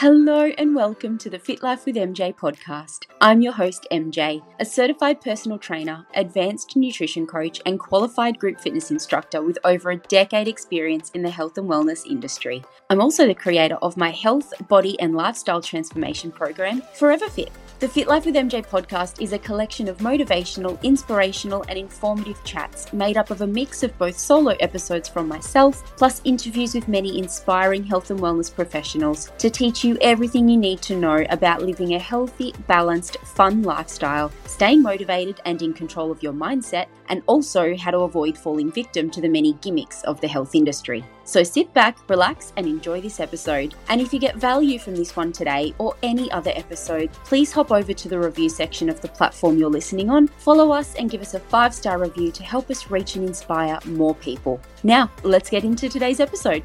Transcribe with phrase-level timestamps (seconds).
[0.00, 3.04] Hello and welcome to the Fit Life with MJ podcast.
[3.20, 8.90] I'm your host, MJ, a certified personal trainer, advanced nutrition coach, and qualified group fitness
[8.90, 12.64] instructor with over a decade experience in the health and wellness industry.
[12.88, 17.52] I'm also the creator of my health, body, and lifestyle transformation program, Forever Fit.
[17.80, 22.92] The Fit Life with MJ podcast is a collection of motivational, inspirational, and informative chats
[22.92, 27.18] made up of a mix of both solo episodes from myself, plus interviews with many
[27.18, 31.94] inspiring health and wellness professionals to teach you everything you need to know about living
[31.94, 37.74] a healthy, balanced, fun lifestyle, staying motivated and in control of your mindset, and also
[37.78, 41.02] how to avoid falling victim to the many gimmicks of the health industry.
[41.30, 43.76] So sit back, relax, and enjoy this episode.
[43.88, 47.70] And if you get value from this one today or any other episode, please hop
[47.70, 51.20] over to the review section of the platform you're listening on, follow us, and give
[51.20, 54.60] us a five star review to help us reach and inspire more people.
[54.82, 56.64] Now, let's get into today's episode.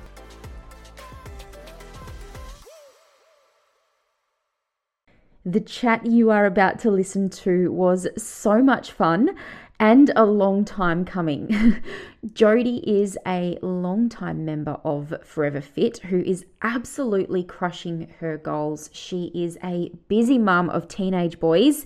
[5.45, 9.37] The chat you are about to listen to was so much fun
[9.79, 11.81] and a long time coming.
[12.33, 18.89] Jody is a long-time member of Forever Fit who is absolutely crushing her goals.
[18.93, 21.85] She is a busy mum of teenage boys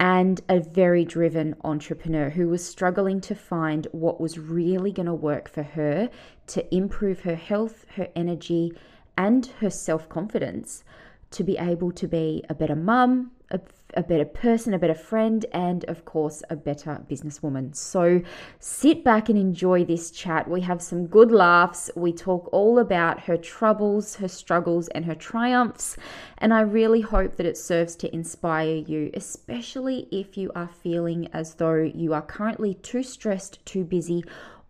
[0.00, 5.14] and a very driven entrepreneur who was struggling to find what was really going to
[5.14, 6.08] work for her
[6.46, 8.72] to improve her health, her energy,
[9.16, 10.84] and her self confidence
[11.30, 13.60] to be able to be a better mum, a,
[13.94, 17.74] a, better person, a better friend, and of course, a better businesswoman.
[17.74, 18.22] So
[18.58, 20.48] sit back and enjoy this chat.
[20.48, 21.90] We have some good laughs.
[21.96, 25.96] We talk all about her troubles, her struggles, and her triumphs.
[26.38, 31.28] And I really hope that it serves to inspire you, especially if you are feeling
[31.32, 34.22] as though you are currently too stressed, too busy,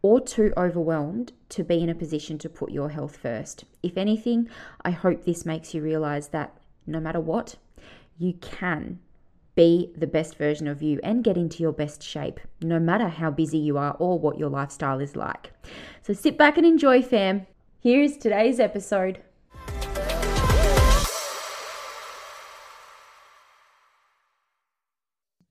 [0.02, 3.64] or too overwhelmed to be in a position to put your health first.
[3.82, 4.48] If anything,
[4.84, 7.56] I hope this makes you realize that no matter what,
[8.16, 9.00] you can
[9.58, 13.28] be the best version of you and get into your best shape, no matter how
[13.28, 15.50] busy you are or what your lifestyle is like.
[16.02, 17.44] So sit back and enjoy, fam.
[17.80, 19.20] Here is today's episode.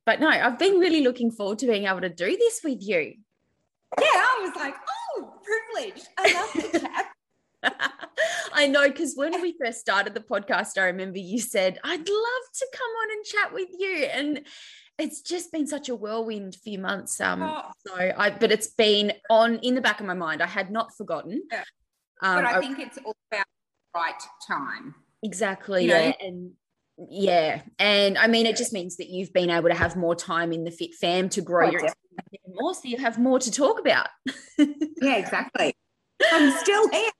[0.05, 3.13] But no, I've been really looking forward to being able to do this with you.
[3.99, 4.75] Yeah, I was like,
[5.17, 6.07] oh, privileged.
[6.17, 7.07] I love the chat.
[8.53, 12.05] I know because when we first started the podcast, I remember you said, I'd love
[12.07, 14.05] to come on and chat with you.
[14.05, 14.41] And
[14.97, 17.21] it's just been such a whirlwind few months.
[17.21, 17.71] Um, oh.
[17.85, 20.41] so I, but it's been on in the back of my mind.
[20.41, 21.43] I had not forgotten.
[21.51, 21.63] Yeah.
[22.21, 23.45] Um, but I, I think it's all about
[23.95, 24.95] right time.
[25.23, 25.85] Exactly.
[25.85, 26.07] You yeah.
[26.07, 26.13] Know?
[26.21, 26.51] And
[27.09, 27.61] yeah.
[27.77, 30.63] And I mean, it just means that you've been able to have more time in
[30.63, 31.81] the fit fam to grow oh, your
[32.47, 34.07] more so you have more to talk about.
[34.57, 35.75] yeah, exactly.
[36.31, 37.11] I'm still here.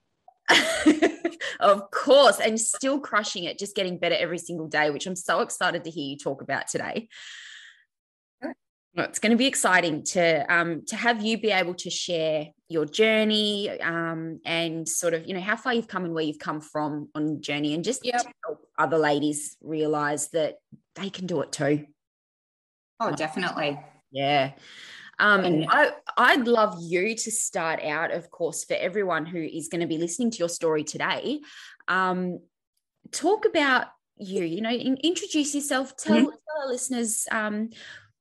[1.60, 5.42] of course, and still crushing it, just getting better every single day, which I'm so
[5.42, 7.10] excited to hear you talk about today.
[8.96, 12.86] It's going to be exciting to um, to have you be able to share your
[12.86, 16.62] journey um, and sort of you know how far you've come and where you've come
[16.62, 18.24] from on journey, and just yep.
[18.44, 20.56] help other ladies realize that
[20.96, 21.86] they can do it too.
[23.00, 23.80] Oh, definitely.
[24.12, 24.54] Yeah.
[25.20, 29.68] Um, and I, I'd love you to start out, of course, for everyone who is
[29.68, 31.40] going to be listening to your story today.
[31.88, 32.40] Um,
[33.12, 36.26] talk about you, you know, in, introduce yourself, tell, mm-hmm.
[36.26, 37.70] tell our listeners um,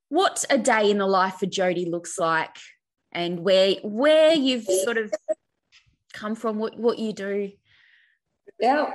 [0.09, 2.55] what a day in the life for Jody looks like
[3.11, 5.11] and where where you've sort of
[6.13, 7.51] come from, what, what you do.
[8.59, 8.91] Yeah,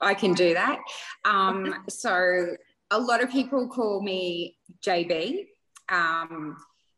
[0.00, 0.78] I can do that.
[1.24, 2.56] Um, so
[2.90, 5.46] a lot of people call me JB.
[5.88, 6.56] Um,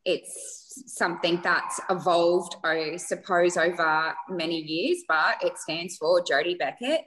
[0.09, 7.03] it's something that's evolved, I suppose, over many years, but it stands for Jody Beckett.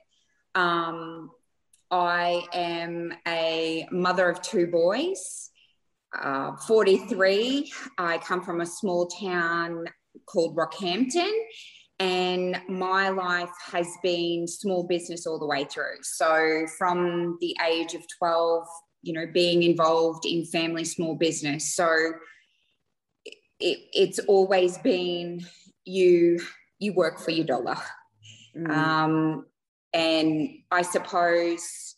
[0.53, 1.31] Um,
[1.89, 5.49] I am a mother of two boys,
[6.17, 7.73] uh, 43.
[7.97, 9.85] I come from a small town
[10.27, 11.31] called Rockhampton,
[11.99, 16.03] and my life has been small business all the way through.
[16.03, 18.67] So, from the age of 12,
[19.01, 21.75] you know, being involved in family small business.
[21.75, 22.13] So,
[23.61, 25.45] it, it's always been
[25.85, 26.39] you
[26.79, 27.77] you work for your dollar
[28.55, 28.69] mm.
[28.69, 29.45] um,
[29.93, 31.95] and i suppose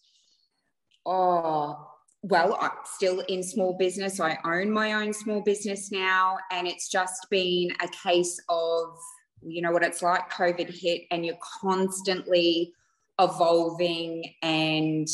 [1.05, 1.89] oh
[2.21, 6.89] well i'm still in small business i own my own small business now and it's
[6.89, 8.95] just been a case of
[9.41, 12.73] you know what it's like covid hit and you're constantly
[13.19, 15.07] evolving and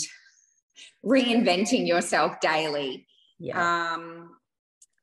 [1.04, 3.06] reinventing yourself daily
[3.40, 3.94] yeah.
[3.94, 4.30] um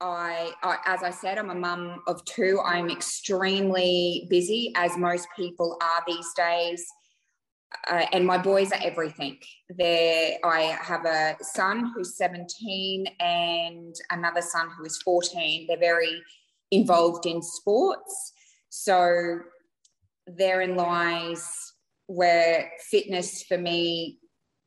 [0.00, 2.60] I, I, as I said, I'm a mum of two.
[2.64, 6.86] I'm extremely busy, as most people are these days.
[7.88, 9.38] uh, and my boys are everything.
[9.70, 15.66] There, I have a son who's 17 and another son who is 14.
[15.66, 16.22] They're very
[16.70, 18.32] involved in sports.
[18.68, 19.40] So
[20.26, 21.72] therein lies
[22.06, 24.18] where fitness for me,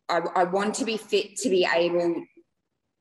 [0.09, 2.23] I, I want to be fit to be able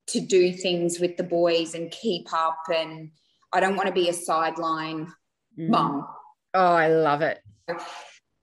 [0.09, 2.59] to do things with the boys and keep up.
[2.75, 3.11] And
[3.53, 5.13] I don't want to be a sideline
[5.59, 5.69] mm.
[5.69, 6.07] mum.
[6.55, 7.41] Oh, I love it.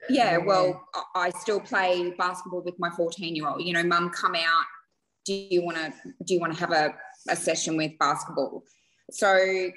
[0.09, 3.63] Yeah, well, I still play basketball with my 14 year old.
[3.63, 4.65] You know, mum, come out.
[5.25, 5.93] Do you want to?
[6.23, 6.93] Do you want to have a,
[7.29, 8.63] a session with basketball?
[9.09, 9.71] So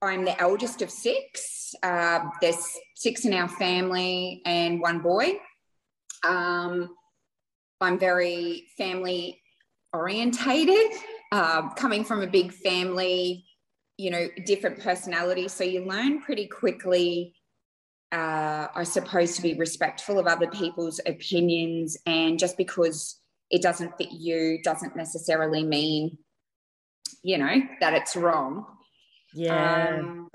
[0.00, 1.74] I'm the eldest of six.
[1.82, 5.38] Uh, there's six in our family and one boy.
[6.24, 6.94] Um,
[7.80, 9.42] I'm very family
[9.94, 10.90] orientated,
[11.32, 13.46] uh, coming from a big family,
[13.96, 15.52] you know, different personalities.
[15.52, 17.34] So you learn pretty quickly,
[18.12, 21.96] uh, I suppose, to be respectful of other people's opinions.
[22.06, 23.20] And just because
[23.50, 26.18] it doesn't fit you doesn't necessarily mean,
[27.22, 28.66] you know, that it's wrong.
[29.32, 29.98] Yeah.
[30.00, 30.28] Um,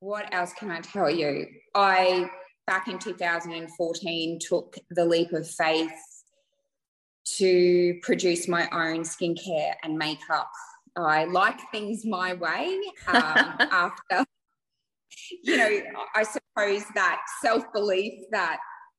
[0.00, 1.46] what else can I tell you?
[1.74, 2.28] I,
[2.66, 5.90] back in 2014, took the leap of faith
[7.24, 10.50] to produce my own skincare and makeup.
[10.96, 12.78] I like things my way
[13.08, 13.14] um,
[13.60, 14.24] after,
[15.42, 15.80] you know,
[16.14, 18.58] I suppose that self belief that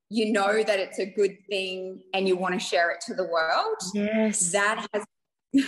[0.09, 3.23] you know that it's a good thing and you want to share it to the
[3.23, 3.77] world.
[3.93, 4.51] Yes.
[4.51, 5.03] That has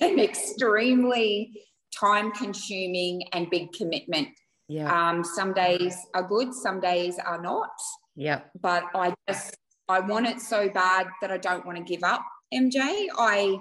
[0.00, 1.52] an extremely
[1.94, 4.28] time consuming and big commitment.
[4.68, 5.10] Yeah.
[5.10, 7.70] Um, some days are good, some days are not.
[8.16, 8.42] Yeah.
[8.60, 9.56] But I just
[9.88, 13.08] I want it so bad that I don't want to give up, MJ.
[13.18, 13.58] I,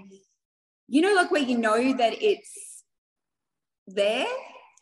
[0.87, 2.83] you know, like where you know that it's
[3.87, 4.27] there.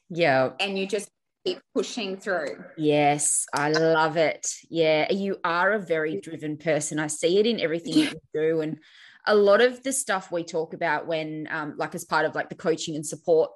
[0.09, 0.51] Yeah.
[0.59, 1.09] And you just
[1.45, 2.63] keep pushing through.
[2.77, 4.53] Yes, I love it.
[4.69, 6.99] Yeah, you are a very driven person.
[6.99, 8.61] I see it in everything you do.
[8.61, 8.77] And
[9.25, 12.49] a lot of the stuff we talk about when, um, like, as part of like
[12.49, 13.51] the coaching and support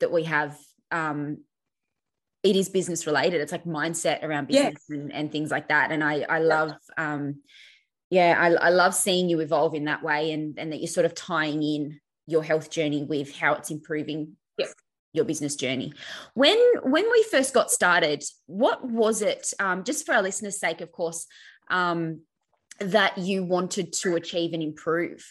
[0.00, 0.58] that we have,
[0.90, 1.38] um,
[2.42, 3.40] it is business related.
[3.40, 4.96] It's like mindset around business yeah.
[4.96, 5.92] and, and, things like that.
[5.92, 7.36] And I, I love, um,
[8.10, 11.06] yeah, I, I love seeing you evolve in that way and, and that you're sort
[11.06, 14.66] of tying in your health journey with how it's improving yeah.
[15.12, 15.92] your business journey.
[16.34, 20.80] When, when we first got started, what was it, um, just for our listeners' sake,
[20.80, 21.26] of course,
[21.70, 22.22] um,
[22.80, 25.24] that you wanted to achieve and improve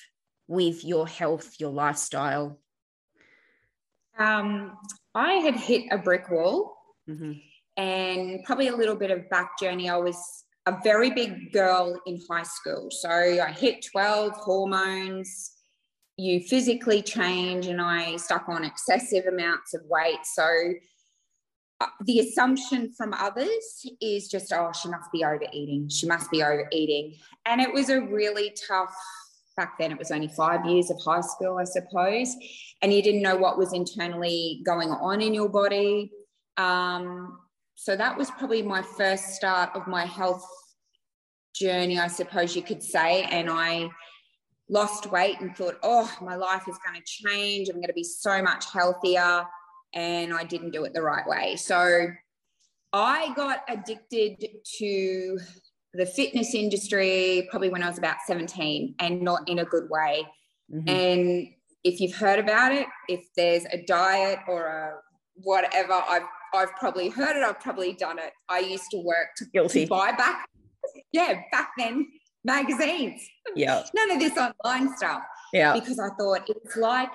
[0.48, 2.60] with your health, your lifestyle?
[4.18, 4.78] Um,
[5.14, 6.78] I had hit a brick wall
[7.10, 7.34] mm-hmm.
[7.78, 9.90] and probably a little bit of back journey.
[9.90, 10.18] I was
[10.66, 12.90] a very big girl in high school.
[12.92, 15.52] So I hit 12 hormones.
[16.18, 20.20] You physically change, and I stuck on excessive amounts of weight.
[20.24, 20.46] So
[21.80, 25.90] uh, the assumption from others is just, oh, she must be overeating.
[25.90, 27.16] She must be overeating.
[27.48, 28.94] And it was a really tough,
[29.58, 32.36] back then it was only five years of high school, I suppose.
[32.84, 36.12] And you didn't know what was internally going on in your body.
[36.58, 37.40] Um,
[37.76, 40.46] so that was probably my first start of my health
[41.56, 43.24] journey, I suppose you could say.
[43.24, 43.90] And I
[44.70, 47.70] lost weight and thought, oh, my life is going to change.
[47.70, 49.46] I'm going to be so much healthier.
[49.94, 51.56] And I didn't do it the right way.
[51.58, 52.08] So
[52.94, 54.46] I got addicted
[54.78, 55.40] to
[55.94, 60.26] the fitness industry probably when I was about 17 and not in a good way.
[60.74, 60.90] Mm-hmm.
[60.90, 61.48] And
[61.84, 64.94] if you've heard about it, if there's a diet or a
[65.36, 68.32] whatever, I've I've probably heard it, I've probably done it.
[68.50, 69.86] I used to work to, Guilty.
[69.86, 70.48] to buy back,
[71.12, 72.08] yeah, back then
[72.44, 73.28] magazines.
[73.56, 73.84] Yeah.
[73.94, 75.24] None of this online stuff.
[75.54, 75.74] Yeah.
[75.74, 77.12] Because I thought it's like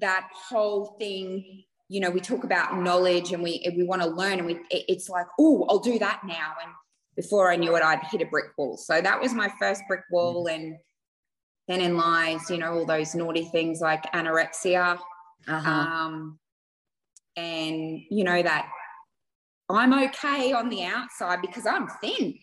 [0.00, 4.38] that whole thing, you know, we talk about knowledge and we we want to learn
[4.38, 6.54] and we it's like, oh, I'll do that now.
[6.62, 6.72] And
[7.16, 8.76] before I knew it, I'd hit a brick wall.
[8.76, 10.46] So that was my first brick wall.
[10.46, 10.54] Mm.
[10.54, 10.76] And
[11.68, 14.98] then in lies, you know, all those naughty things like anorexia.
[15.46, 15.70] Uh-huh.
[15.70, 16.38] Um,
[17.36, 18.68] and you know that
[19.68, 22.34] I'm okay on the outside because I'm thin.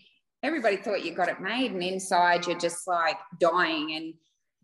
[0.43, 3.93] Everybody thought you got it made, and inside you're just like dying.
[3.93, 4.13] And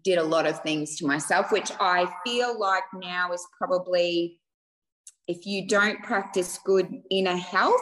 [0.03, 4.39] did a lot of things to myself, which I feel like now is probably
[5.27, 7.81] if you don't practice good inner health,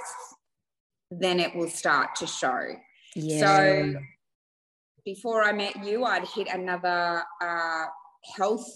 [1.12, 2.62] then it will start to show.
[3.16, 3.40] Yeah.
[3.40, 3.96] So
[5.06, 7.86] before I met you, I'd hit another uh,
[8.36, 8.68] health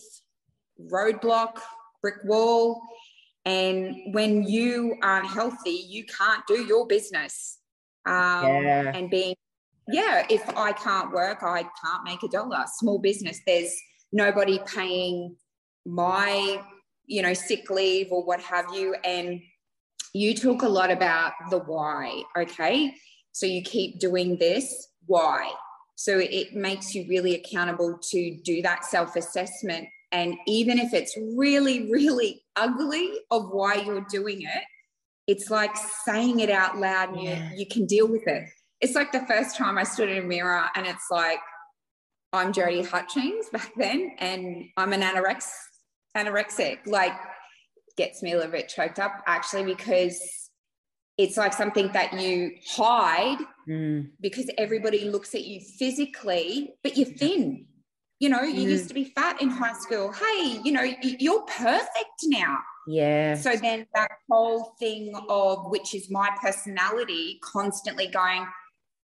[0.80, 1.58] roadblock,
[2.04, 2.80] brick wall.
[3.50, 7.58] And when you aren't healthy, you can't do your business.
[8.06, 8.91] Um, yeah.
[8.94, 9.34] And being,
[9.88, 12.63] yeah, if I can't work, I can't make a dollar.
[12.75, 13.75] Small business, there's
[14.12, 15.36] nobody paying
[15.84, 16.62] my,
[17.08, 18.96] you know, sick leave or what have you.
[19.03, 19.41] And
[20.13, 22.22] you talk a lot about the why.
[22.38, 22.94] Okay.
[23.32, 24.89] So you keep doing this.
[25.08, 25.51] Why?
[25.96, 29.88] So it makes you really accountable to do that self assessment.
[30.12, 34.63] And even if it's really, really ugly of why you're doing it,
[35.28, 35.75] it's like
[36.06, 37.51] saying it out loud and yeah.
[37.51, 38.50] you, you can deal with it.
[38.82, 41.39] It's like the first time I stood in a mirror and it's like,
[42.34, 45.50] I'm Jody Hutchings back then, and I'm an anorex,
[46.16, 46.80] anorexic.
[46.86, 47.13] Like,
[48.00, 50.50] gets me a little bit choked up actually because
[51.18, 54.08] it's like something that you hide mm.
[54.22, 57.66] because everybody looks at you physically, but you're thin.
[58.20, 58.72] You know, you mm.
[58.72, 60.12] used to be fat in high school.
[60.12, 62.58] Hey, you know, you're perfect now.
[62.86, 63.36] Yeah.
[63.36, 68.48] So then that whole thing of which is my personality constantly going,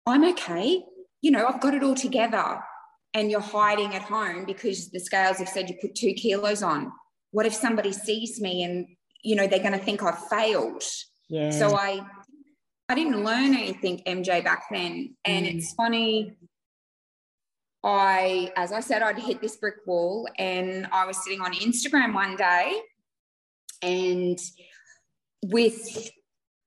[0.07, 0.83] I'm okay.
[1.23, 2.61] You know, I've got it all together.
[3.15, 6.93] And you're hiding at home because the scales have said you put two kilos on.
[7.31, 8.87] What if somebody sees me and,
[9.23, 10.83] you know, they're going to think I've failed?
[11.29, 11.51] Yeah.
[11.51, 12.05] So I,
[12.89, 15.17] I didn't learn anything, MJ, back then.
[15.25, 15.57] And mm.
[15.57, 16.37] it's funny.
[17.85, 22.15] I, as I said, I'd hit this brick wall and I was sitting on Instagram
[22.15, 22.81] one day
[23.83, 24.39] and
[25.45, 26.11] with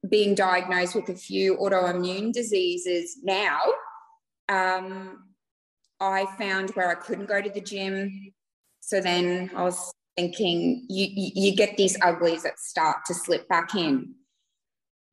[0.07, 3.59] being diagnosed with a few autoimmune diseases now,
[4.47, 5.23] um,
[5.99, 8.33] I found where I couldn't go to the gym.
[8.81, 13.73] So then I was thinking, you, you, get these uglies that start to slip back
[13.75, 14.13] in.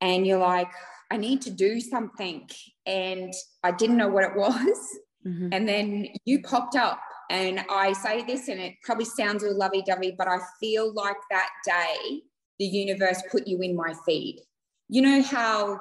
[0.01, 0.71] And you're like,
[1.11, 2.47] I need to do something.
[2.85, 3.33] And
[3.63, 4.99] I didn't know what it was.
[5.27, 5.49] Mm-hmm.
[5.51, 9.81] And then you popped up and I say this, and it probably sounds all lovey
[9.85, 12.21] dovey, but I feel like that day
[12.59, 14.41] the universe put you in my feed.
[14.89, 15.79] You know how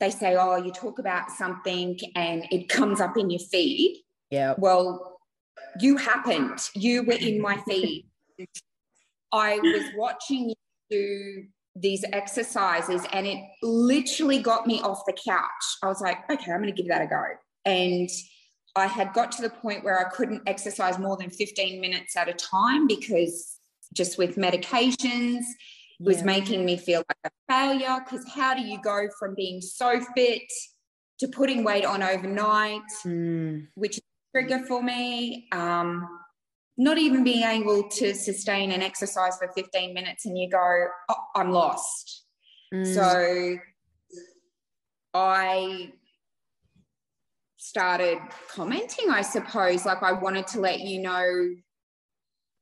[0.00, 4.02] they say, oh, you talk about something and it comes up in your feed?
[4.30, 4.54] Yeah.
[4.58, 5.20] Well,
[5.80, 6.58] you happened.
[6.74, 8.08] You were in my feed.
[9.32, 10.54] I was watching you
[10.90, 11.44] do
[11.76, 15.78] these exercises and it literally got me off the couch.
[15.82, 17.22] I was like, okay, I'm going to give that a go.
[17.64, 18.10] And
[18.74, 22.28] I had got to the point where I couldn't exercise more than 15 minutes at
[22.28, 23.58] a time because
[23.92, 25.42] just with medications
[26.00, 26.24] was yeah.
[26.24, 27.98] making me feel like a failure.
[28.04, 30.50] Because how do you go from being so fit
[31.20, 33.66] to putting weight on overnight, mm.
[33.74, 35.48] which is a trigger for me?
[35.52, 36.08] Um,
[36.78, 41.14] not even being able to sustain an exercise for 15 minutes and you go, oh,
[41.36, 42.24] I'm lost.
[42.72, 42.94] Mm.
[42.94, 43.58] So
[45.12, 45.92] I
[47.62, 49.86] started commenting, I suppose.
[49.86, 51.48] Like I wanted to let you know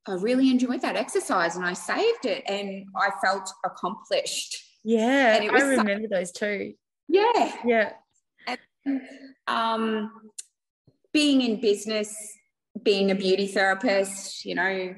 [0.06, 4.56] I really enjoyed that exercise and I saved it and I felt accomplished.
[4.82, 6.74] Yeah, and it was I remember so, those too.
[7.08, 7.56] Yeah.
[7.64, 7.92] Yeah.
[8.46, 9.00] And,
[9.46, 10.12] um,
[11.12, 12.14] being in business,
[12.82, 14.94] being a beauty therapist, you know,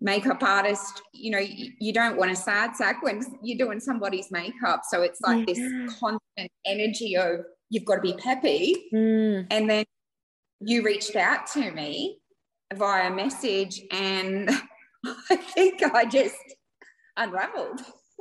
[0.00, 4.30] makeup artist, you know, you, you don't want a sad sack when you're doing somebody's
[4.30, 4.82] makeup.
[4.88, 5.54] So it's like yeah.
[5.54, 8.76] this constant energy of you've got to be peppy.
[8.92, 9.46] Mm.
[9.50, 9.84] And then
[10.60, 12.18] you reached out to me
[12.74, 14.48] via message, and
[15.30, 16.36] I think I just
[17.16, 17.80] unraveled.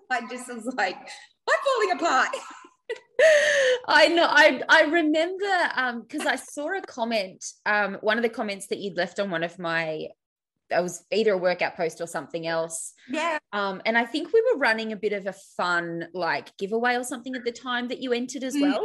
[0.10, 2.30] I just was like, I'm falling apart.
[3.88, 4.26] I know.
[4.28, 8.80] I I remember um because I saw a comment, um, one of the comments that
[8.80, 10.08] you'd left on one of my
[10.74, 12.94] I was either a workout post or something else.
[13.10, 13.40] Yeah.
[13.52, 17.04] Um, and I think we were running a bit of a fun like giveaway or
[17.04, 18.62] something at the time that you entered as mm.
[18.62, 18.84] well.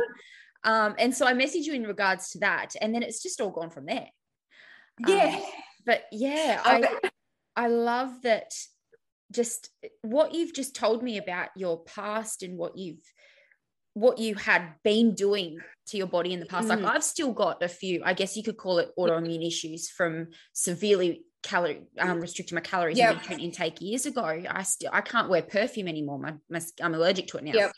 [0.64, 3.50] Um, and so I messaged you in regards to that, and then it's just all
[3.50, 4.08] gone from there.
[5.06, 5.36] Yeah.
[5.36, 5.42] Um,
[5.84, 7.10] but yeah, I
[7.54, 8.52] I love that
[9.32, 9.70] just
[10.02, 13.00] what you've just told me about your past and what you've
[13.94, 16.68] what you had been doing to your body in the past.
[16.68, 16.82] Mm.
[16.82, 20.28] Like I've still got a few, I guess you could call it autoimmune issues from
[20.52, 23.10] severely calorie um, restricting my calories yep.
[23.10, 24.24] and nutrient intake years ago.
[24.24, 26.18] I still I can't wear perfume anymore.
[26.18, 27.52] My, my I'm allergic to it now.
[27.54, 27.72] Yep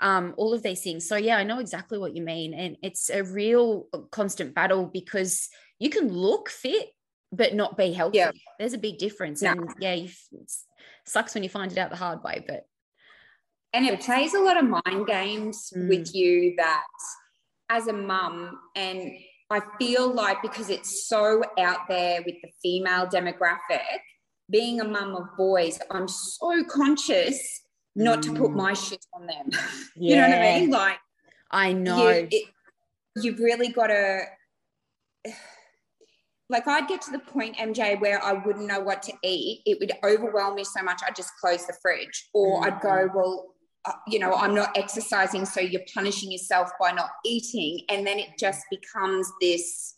[0.00, 1.08] um, all of these things.
[1.08, 4.86] So yeah, I know exactly what you mean, and it's a real uh, constant battle
[4.86, 6.88] because you can look fit
[7.30, 8.18] but not be healthy.
[8.18, 8.30] Yeah.
[8.58, 10.52] There's a big difference, and yeah, you, it
[11.04, 12.66] sucks when you find it out the hard way, but
[13.72, 15.88] and it plays a lot of mind games mm.
[15.88, 16.86] with you that
[17.68, 19.12] as a mum and
[19.50, 24.00] I feel like because it's so out there with the female demographic,
[24.50, 27.62] being a mum of boys, I'm so conscious
[27.98, 28.56] not to put mm.
[28.56, 29.50] my shit on them.
[29.50, 29.58] Yeah.
[29.96, 30.70] you know what I mean?
[30.70, 30.98] Like,
[31.50, 32.08] I know.
[32.08, 32.44] You, it,
[33.16, 34.20] you've really got to,
[36.48, 39.62] like, I'd get to the point, MJ, where I wouldn't know what to eat.
[39.66, 42.28] It would overwhelm me so much, I'd just close the fridge.
[42.32, 42.72] Or mm-hmm.
[42.72, 43.14] I'd go, mm.
[43.14, 43.46] well,
[43.84, 47.84] uh, you know, I'm not exercising, so you're punishing yourself by not eating.
[47.88, 49.96] And then it just becomes this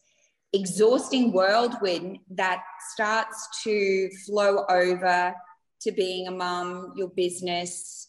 [0.52, 5.34] exhausting whirlwind that starts to flow over
[5.82, 8.08] to being a mum, your business,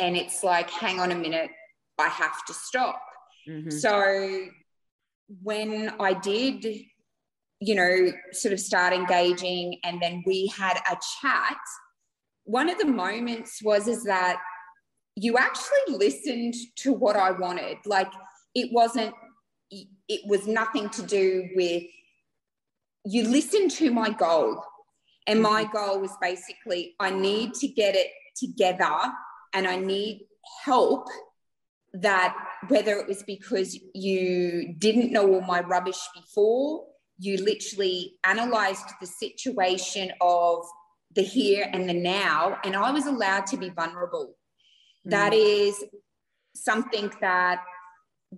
[0.00, 1.50] and it's like, hang on a minute,
[1.98, 3.00] I have to stop.
[3.48, 3.70] Mm-hmm.
[3.70, 4.46] So
[5.42, 6.64] when I did,
[7.60, 11.58] you know, sort of start engaging and then we had a chat,
[12.44, 14.40] one of the moments was is that
[15.14, 17.78] you actually listened to what I wanted.
[17.86, 18.10] Like
[18.54, 19.14] it wasn't,
[19.70, 21.84] it was nothing to do with,
[23.04, 24.62] you listened to my goal.
[25.26, 25.76] And my mm-hmm.
[25.76, 28.96] goal was basically, I need to get it together
[29.54, 30.26] and I need
[30.64, 31.08] help
[31.94, 32.34] that
[32.68, 36.86] whether it was because you didn't know all my rubbish before,
[37.18, 40.64] you literally analyzed the situation of
[41.14, 44.34] the here and the now, and I was allowed to be vulnerable.
[45.06, 45.10] Mm.
[45.10, 45.84] That is
[46.54, 47.62] something that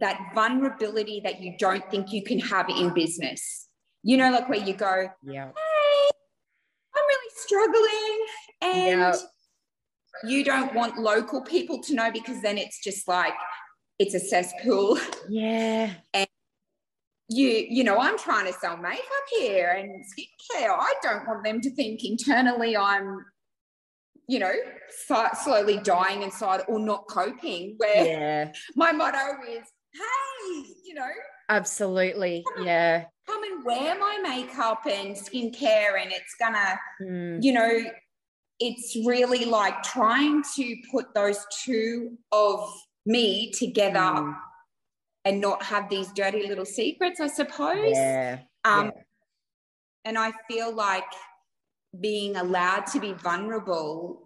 [0.00, 3.68] that vulnerability that you don't think you can have in business.
[4.02, 5.50] You know, like where you go, yeah.
[7.50, 8.26] Hey, I'm really struggling.
[8.62, 9.16] And yeah.
[10.24, 13.34] you don't want local people to know because then it's just like
[13.98, 14.98] it's a cesspool.
[15.28, 15.90] Yeah.
[16.12, 16.26] And
[17.28, 19.02] you, you know, I'm trying to sell makeup
[19.38, 20.70] here and skincare.
[20.70, 23.24] I don't want them to think internally I'm,
[24.28, 24.52] you know,
[25.42, 27.74] slowly dying inside or not coping.
[27.78, 28.52] Where yeah.
[28.76, 31.08] my motto is, hey, you know,
[31.48, 33.04] absolutely, yeah.
[33.26, 37.42] Come and wear my makeup and skincare, and it's gonna, mm.
[37.42, 37.84] you know,
[38.60, 42.70] it's really like trying to put those two of
[43.06, 43.98] me together.
[43.98, 44.34] Mm
[45.24, 47.92] and not have these dirty little secrets, I suppose.
[47.94, 48.40] Yeah.
[48.64, 49.02] Um, yeah.
[50.04, 51.04] And I feel like
[51.98, 54.20] being allowed to be vulnerable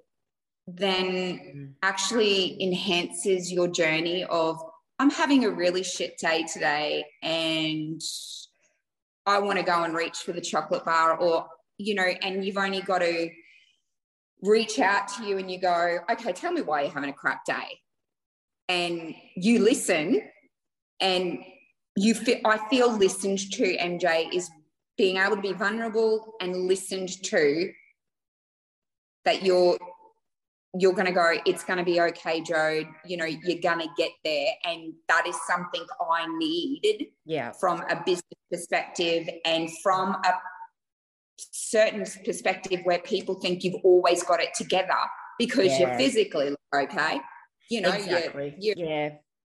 [0.71, 1.73] then mm.
[1.83, 4.63] actually enhances your journey of
[4.99, 8.03] I'm having a really shit day today and
[9.29, 12.57] I want to go and reach for the chocolate bar or you know and you've
[12.57, 13.31] only got to
[14.43, 17.45] reach out to you and you go okay tell me why you're having a crap
[17.45, 17.81] day.
[18.69, 20.21] And you listen
[21.01, 21.39] and
[21.97, 24.51] you feel I feel listened to MJ is
[24.97, 27.71] being able to be vulnerable and listened to
[29.25, 29.79] that you're
[30.79, 33.89] you're going to go it's going to be okay joe you know you're going to
[33.97, 40.11] get there and that is something i needed yeah from a business perspective and from
[40.11, 40.33] a
[41.39, 44.89] certain perspective where people think you've always got it together
[45.39, 45.79] because yeah.
[45.79, 47.19] you're physically okay
[47.71, 48.55] you know exactly.
[48.59, 49.11] you're, you're, yeah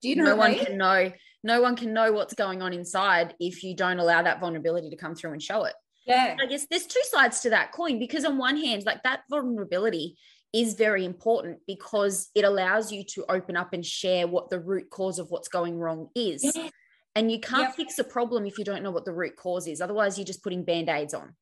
[0.02, 1.12] do you know no one can know
[1.44, 4.96] no one can know what's going on inside if you don't allow that vulnerability to
[4.96, 5.74] come through and show it.
[6.06, 6.36] Yeah.
[6.42, 10.18] I guess there's two sides to that coin because on one hand, like that vulnerability
[10.54, 14.90] is very important because it allows you to open up and share what the root
[14.90, 16.44] cause of what's going wrong is.
[16.56, 16.70] Yeah.
[17.16, 17.76] And you can't yep.
[17.76, 19.82] fix a problem if you don't know what the root cause is.
[19.82, 21.36] Otherwise, you're just putting band aids on.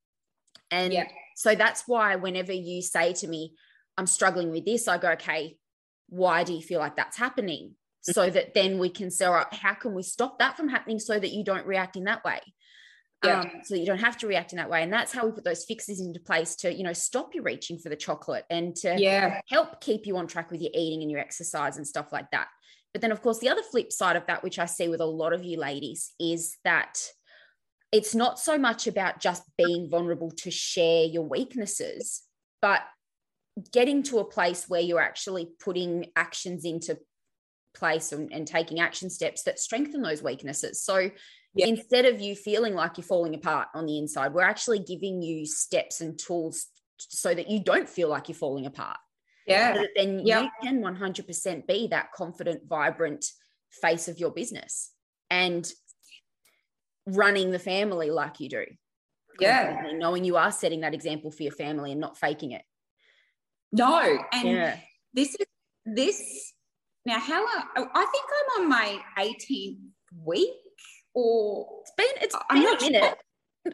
[0.71, 1.09] And yep.
[1.35, 3.53] so that's why whenever you say to me,
[3.97, 5.57] I'm struggling with this, I go, okay,
[6.09, 7.75] why do you feel like that's happening?
[8.07, 8.13] Mm-hmm.
[8.13, 11.19] so that then we can say, right, how can we stop that from happening so
[11.19, 12.39] that you don't react in that way?
[13.23, 13.41] Yeah.
[13.41, 14.83] Um, so you don't have to react in that way.
[14.83, 17.79] And that's how we put those fixes into place to, you know, stop you reaching
[17.79, 19.41] for the chocolate and to yeah.
[19.49, 22.47] help keep you on track with your eating and your exercise and stuff like that.
[22.93, 25.05] But then, of course, the other flip side of that, which I see with a
[25.05, 26.99] lot of you ladies, is that
[27.91, 32.21] it's not so much about just being vulnerable to share your weaknesses,
[32.61, 32.81] but
[33.71, 36.97] getting to a place where you're actually putting actions into
[37.73, 40.83] place and, and taking action steps that strengthen those weaknesses.
[40.83, 41.09] So
[41.57, 41.69] yep.
[41.69, 45.45] instead of you feeling like you're falling apart on the inside, we're actually giving you
[45.45, 46.67] steps and tools
[46.97, 48.97] so that you don't feel like you're falling apart.
[49.45, 49.75] Yeah.
[49.75, 50.43] So then yep.
[50.43, 53.25] you can 100% be that confident, vibrant
[53.81, 54.91] face of your business
[55.29, 55.69] and
[57.05, 58.65] running the family like you do.
[59.39, 59.91] Yeah.
[59.93, 62.63] Knowing you are setting that example for your family and not faking it.
[63.71, 64.17] No.
[64.33, 64.77] And yeah.
[65.13, 65.45] this is
[65.85, 66.53] this
[67.07, 67.63] now, how long,
[67.95, 69.77] I think I'm on my 18th
[70.25, 70.51] week
[71.17, 73.17] or it's been, it's I'm been a minute.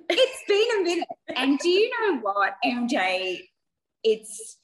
[0.09, 1.07] It's been a minute.
[1.35, 3.37] And do you know what, MJ?
[4.01, 4.57] It's,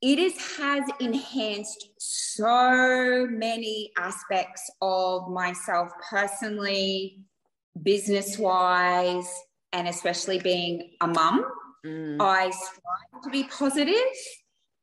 [0.00, 7.18] it is, has enhanced so many aspects of myself personally,
[7.82, 9.28] business wise,
[9.72, 11.44] and especially being a mum.
[11.84, 12.16] Mm.
[12.20, 13.96] I strive to be positive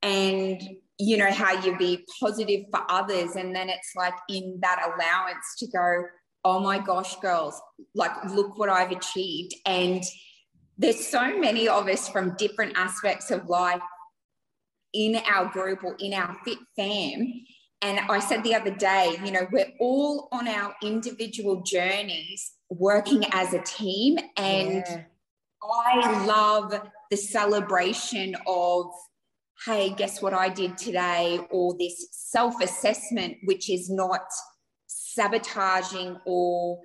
[0.02, 0.62] and
[1.00, 5.56] you know how you be positive for others and then it's like in that allowance
[5.58, 6.04] to go
[6.46, 7.62] oh my gosh girls
[7.96, 10.04] like look what i've achieved and
[10.78, 13.82] there's so many of us from different aspects of life
[14.94, 17.34] in our group or in our fit fam
[17.82, 23.24] and i said the other day you know we're all on our individual journeys working
[23.32, 25.04] as a team and yeah.
[25.64, 26.74] i love
[27.12, 28.86] the celebration of
[29.66, 31.40] hey, guess what I did today?
[31.50, 34.22] Or this self assessment, which is not
[35.20, 36.80] sabotaging or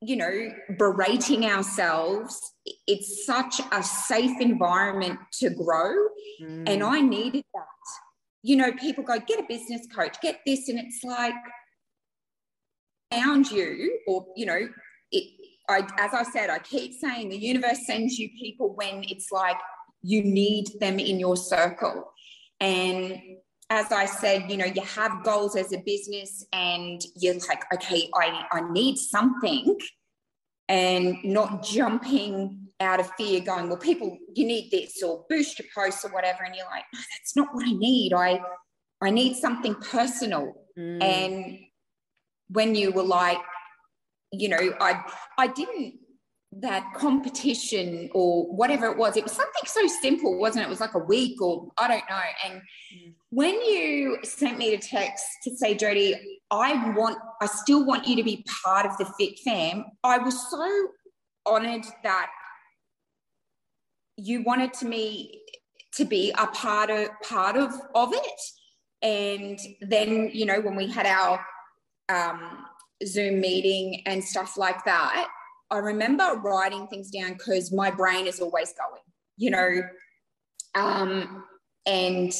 [0.00, 2.38] you know berating ourselves
[2.86, 5.94] it's such a safe environment to grow
[6.42, 6.68] mm.
[6.68, 7.64] and i needed that
[8.42, 11.34] you know people go get a business coach get this and it's like
[13.10, 14.68] found you or you know
[15.12, 15.24] it
[15.68, 19.56] I, as I said, I keep saying the universe sends you people when it's like
[20.02, 22.12] you need them in your circle.
[22.60, 23.18] And
[23.70, 28.10] as I said, you know, you have goals as a business and you're like, okay,
[28.14, 29.78] I, I need something
[30.68, 35.68] and not jumping out of fear going, well, people, you need this or boost your
[35.74, 36.44] posts or whatever.
[36.44, 38.12] And you're like, no, that's not what I need.
[38.12, 38.40] I,
[39.02, 40.54] I need something personal.
[40.78, 41.02] Mm.
[41.02, 41.58] And
[42.48, 43.38] when you were like,
[44.32, 45.02] you know, I,
[45.38, 45.94] I didn't
[46.60, 50.66] that competition or whatever it was, it was something so simple, wasn't it?
[50.66, 52.20] It was like a week or I don't know.
[52.44, 53.14] And mm.
[53.34, 56.14] When you sent me a text to say, Jody,
[56.52, 60.50] I want, I still want you to be part of the Fit Fam, I was
[60.50, 60.88] so
[61.44, 62.30] honored that
[64.16, 65.40] you wanted to me
[65.96, 68.40] to be a part of part of of it.
[69.02, 71.44] And then, you know, when we had our
[72.08, 72.64] um,
[73.04, 75.26] Zoom meeting and stuff like that,
[75.72, 79.02] I remember writing things down because my brain is always going,
[79.36, 79.82] you know.
[80.76, 81.44] Um,
[81.84, 82.32] and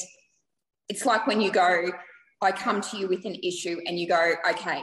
[0.89, 1.91] it's like when you go,
[2.43, 4.83] I come to you with an issue and you go, okay,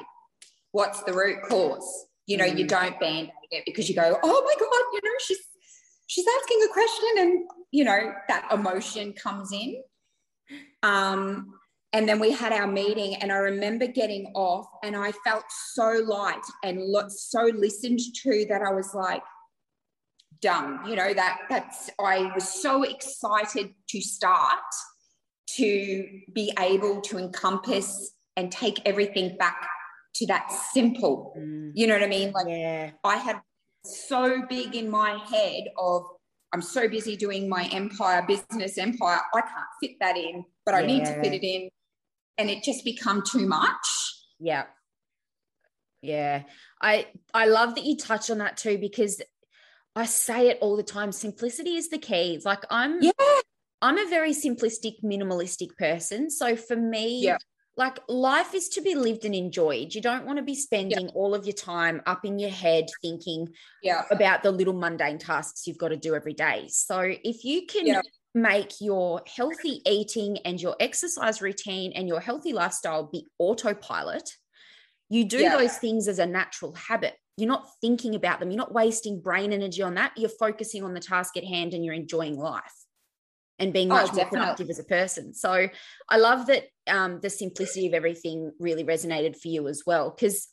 [0.72, 2.06] what's the root cause?
[2.28, 2.58] You know, mm.
[2.58, 5.40] you don't band aid it because you go, oh my God, you know, she's
[6.08, 9.82] she's asking a question and you know, that emotion comes in.
[10.84, 11.54] Um,
[11.94, 16.02] and then we had our meeting, and I remember getting off, and I felt so
[16.06, 19.22] light and so listened to that I was like,
[20.42, 20.80] done.
[20.88, 24.58] You know, that that's, I was so excited to start
[25.58, 29.68] to be able to encompass and take everything back
[30.16, 31.34] to that simple.
[31.38, 31.72] Mm.
[31.74, 32.32] You know what I mean?
[32.32, 32.92] Like, yeah.
[33.04, 33.42] I had
[33.86, 36.04] so big in my head of,
[36.54, 39.20] I'm so busy doing my empire, business empire.
[39.34, 41.70] I can't fit that in, but I need to fit it in
[42.38, 43.88] and it just become too much.
[44.40, 44.66] Yeah.
[46.02, 46.44] Yeah.
[46.82, 49.22] I I love that you touch on that too because
[49.96, 52.34] I say it all the time simplicity is the key.
[52.34, 53.12] It's like I'm yeah.
[53.82, 56.30] I'm a very simplistic minimalistic person.
[56.30, 57.38] So for me yeah.
[57.76, 59.94] like life is to be lived and enjoyed.
[59.96, 61.14] You don't want to be spending yeah.
[61.16, 63.50] all of your time up in your head thinking
[63.82, 64.04] yeah.
[64.12, 66.68] about the little mundane tasks you've got to do every day.
[66.70, 68.02] So if you can
[68.34, 74.38] make your healthy eating and your exercise routine and your healthy lifestyle be autopilot,
[75.10, 77.16] you do those things as a natural habit.
[77.36, 78.52] You're not thinking about them.
[78.52, 80.14] You're not wasting brain energy on that.
[80.16, 82.81] You're focusing on the task at hand and you're enjoying life
[83.60, 85.34] and being oh, much oh, more productive as a person.
[85.34, 85.68] So
[86.10, 90.10] I love that um, the simplicity of everything really resonated for you as well.
[90.10, 90.48] Because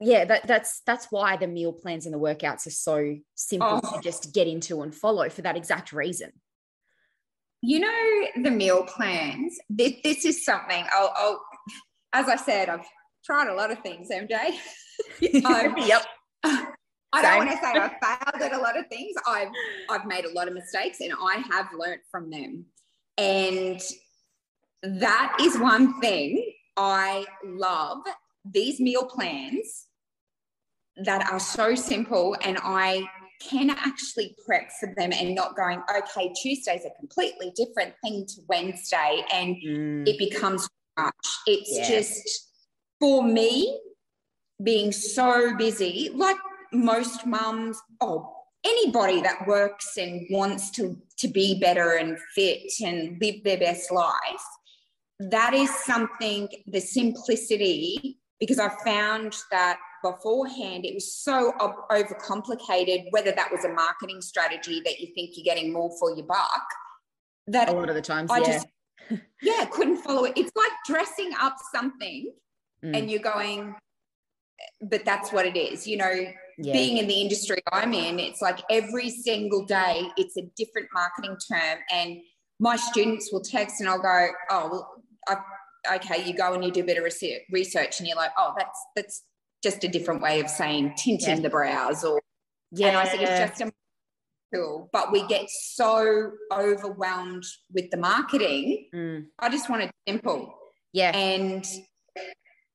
[0.00, 3.96] yeah, that, that's that's why the meal plans and the workouts are so simple oh.
[3.96, 6.32] to just get into and follow for that exact reason.
[7.62, 9.58] You know the meal plans.
[9.68, 11.44] This, this is something I'll, I'll,
[12.14, 12.86] as I said, I've
[13.24, 14.34] tried a lot of things, MJ.
[15.44, 16.06] um, yep.
[17.12, 19.14] I don't want to say I've failed at a lot of things.
[19.26, 19.48] I've
[19.88, 22.66] I've made a lot of mistakes and I have learnt from them.
[23.18, 23.80] And
[24.82, 27.98] that is one thing I love.
[28.44, 29.86] These meal plans
[31.04, 33.04] that are so simple and I
[33.40, 38.40] can actually prep for them and not going, okay, Tuesday's a completely different thing to
[38.48, 40.08] Wednesday and mm.
[40.08, 40.68] it becomes
[40.98, 41.12] much.
[41.46, 42.48] It's just
[42.98, 43.80] for me
[44.62, 46.36] being so busy, like
[46.72, 53.20] most mums, oh, anybody that works and wants to, to be better and fit and
[53.20, 54.14] live their best life,
[55.18, 61.52] that is something, the simplicity, because I found that beforehand, it was so
[61.90, 66.26] overcomplicated, whether that was a marketing strategy that you think you're getting more for your
[66.26, 66.64] buck.
[67.46, 68.44] That a lot of the times, I yeah.
[68.44, 68.66] just
[69.42, 70.32] yeah, couldn't follow it.
[70.36, 72.32] It's like dressing up something
[72.82, 72.96] mm.
[72.96, 73.74] and you're going,
[74.82, 76.12] but that's what it is, you know.
[76.62, 76.74] Yeah.
[76.74, 81.38] Being in the industry I'm in, it's like every single day it's a different marketing
[81.50, 81.78] term.
[81.90, 82.18] And
[82.58, 86.70] my students will text and I'll go, Oh, well, I, okay, you go and you
[86.70, 89.22] do a bit of research and you're like, oh, that's that's
[89.62, 91.40] just a different way of saying tinting yeah.
[91.40, 92.20] the brows or
[92.72, 93.72] yeah and i think it's just a
[94.54, 99.24] tool but we get so overwhelmed with the marketing mm.
[99.38, 100.54] i just want it simple
[100.92, 101.66] yeah and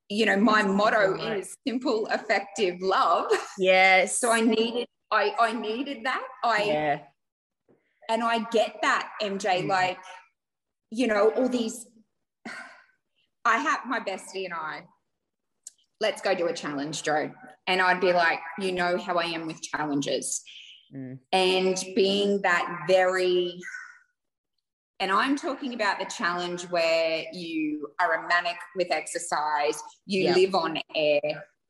[0.09, 6.05] you know my motto is simple effective love yes so i needed i i needed
[6.05, 6.99] that i yeah.
[8.09, 9.67] and i get that mj mm.
[9.67, 9.97] like
[10.91, 11.87] you know all these
[13.45, 14.83] i have my bestie and i
[16.01, 17.31] let's go do a challenge, Joe.
[17.67, 20.43] And I'd be like, you know how I am with challenges.
[20.95, 21.19] Mm.
[21.31, 23.59] And being that very,
[24.99, 30.33] and I'm talking about the challenge where you are a manic with exercise, you yeah.
[30.33, 31.21] live on air,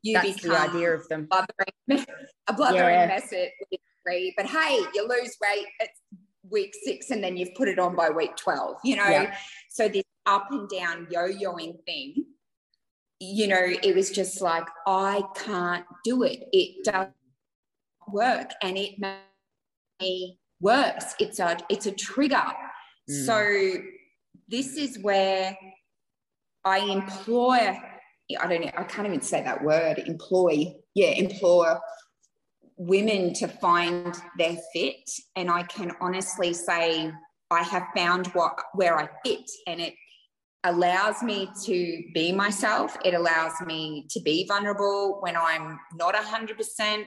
[0.02, 1.28] you That's become the idea of them.
[1.30, 2.06] Blubbering,
[2.48, 3.06] a blubbering yeah.
[3.06, 5.88] mess at week three, but hey, you lose weight at
[6.48, 9.08] week six and then you've put it on by week 12, you know?
[9.08, 9.36] Yeah.
[9.70, 12.24] So this up and down yo-yoing thing
[13.18, 16.48] you know, it was just like, I can't do it.
[16.52, 21.14] It does not work and it may works.
[21.18, 22.42] It's a it's a trigger.
[23.10, 23.26] Mm.
[23.26, 23.82] So
[24.48, 25.56] this is where
[26.64, 27.78] I employ,
[28.40, 31.74] I don't know, I can't even say that word, employ, yeah, employ
[32.76, 35.08] women to find their fit.
[35.36, 37.12] And I can honestly say
[37.50, 39.94] I have found what where I fit and it
[40.64, 42.96] allows me to be myself.
[43.04, 47.04] It allows me to be vulnerable when I'm not 100%.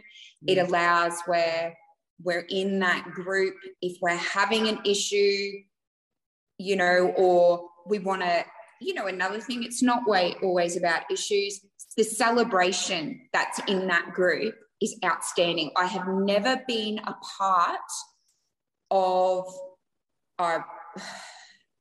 [0.48, 0.68] It mm.
[0.68, 1.78] allows where
[2.24, 5.52] we're in that group, if we're having an issue,
[6.60, 8.46] you know, or we want to,
[8.82, 11.62] you know, another thing, it's not way, always about issues.
[11.98, 15.72] The celebration that's in that group is outstanding.
[15.76, 17.80] I have never been a part
[18.92, 19.46] of
[20.38, 20.60] a,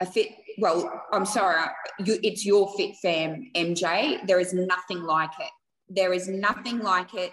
[0.01, 4.27] a fit well, I'm sorry, you, it's your fit fam, MJ.
[4.27, 5.51] There is nothing like it.
[5.88, 7.33] There is nothing like it.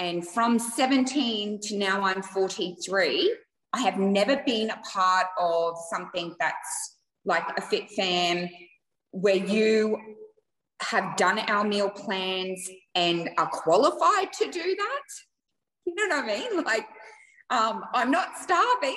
[0.00, 3.36] And from 17 to now I'm 43,
[3.72, 8.48] I have never been a part of something that's like a fit fam
[9.12, 9.98] where you
[10.82, 15.02] have done our meal plans and are qualified to do that.
[15.86, 16.64] You know what I mean?
[16.64, 16.86] Like,
[17.50, 18.96] um, I'm not starving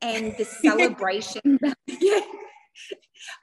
[0.00, 1.58] and the celebration.
[1.86, 2.20] yeah.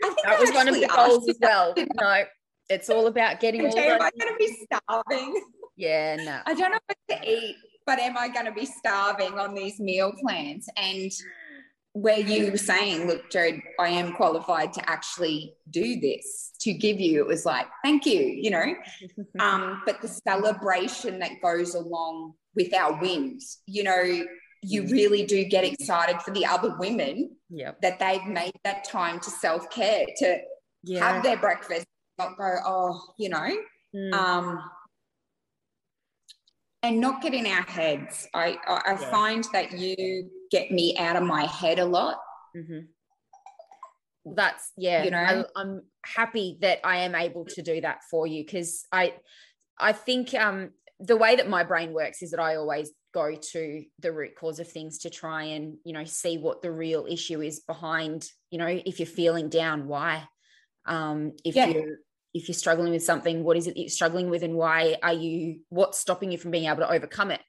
[0.04, 1.74] I think that was one of the goals as well.
[1.96, 2.24] No,
[2.70, 3.78] it's all about getting all.
[3.78, 5.42] Am I going to be starving?
[5.78, 6.42] Yeah, no.
[6.46, 7.56] I don't know what to eat,
[7.90, 10.70] but am I going to be starving on these meal plans?
[10.78, 11.12] And
[11.94, 17.00] where you were saying, look, Jared, I am qualified to actually do this to give
[17.00, 18.76] you, it was like, thank you, you know.
[19.40, 24.04] um, but the celebration that goes along with our wins, you know,
[24.62, 24.92] you mm.
[24.92, 27.82] really do get excited for the other women yep.
[27.82, 30.38] that they've made that time to self care, to
[30.84, 31.00] yeah.
[31.12, 31.88] have their breakfast,
[32.20, 33.50] not go, oh, you know,
[33.96, 34.14] mm.
[34.14, 34.62] um,
[36.84, 38.28] and not get in our heads.
[38.34, 39.12] I, I, I yeah.
[39.12, 42.18] find that you get me out of my head a lot.
[42.56, 44.34] Mm-hmm.
[44.36, 45.04] That's yeah.
[45.04, 48.86] You know, I, I'm happy that I am able to do that for you because
[48.92, 49.16] I,
[49.78, 53.84] I think um the way that my brain works is that I always go to
[54.00, 57.42] the root cause of things to try and you know see what the real issue
[57.42, 60.24] is behind you know if you're feeling down why
[60.86, 61.68] um if yeah.
[61.68, 61.98] you're
[62.34, 65.60] if you're struggling with something what is it you're struggling with and why are you
[65.70, 67.42] what's stopping you from being able to overcome it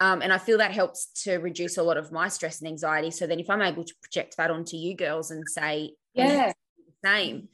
[0.00, 3.10] um, and i feel that helps to reduce a lot of my stress and anxiety
[3.10, 6.52] so then if i'm able to project that onto you girls and say yeah
[7.04, 7.48] same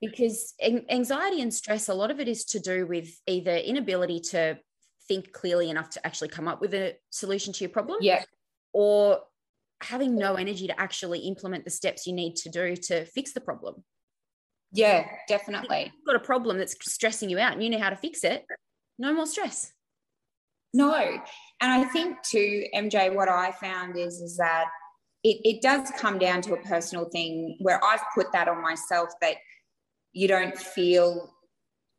[0.00, 0.54] because
[0.90, 4.58] anxiety and stress a lot of it is to do with either inability to
[5.08, 7.98] think clearly enough to actually come up with a solution to your problem.
[8.00, 8.22] Yeah.
[8.72, 9.22] Or
[9.80, 13.40] having no energy to actually implement the steps you need to do to fix the
[13.40, 13.82] problem.
[14.72, 15.92] Yeah, definitely.
[15.94, 18.44] You've got a problem that's stressing you out and you know how to fix it.
[18.98, 19.72] No more stress.
[20.74, 20.94] No.
[20.94, 24.66] And I think too, MJ, what I found is is that
[25.24, 29.08] it, it does come down to a personal thing where I've put that on myself
[29.20, 29.36] that
[30.12, 31.34] you don't feel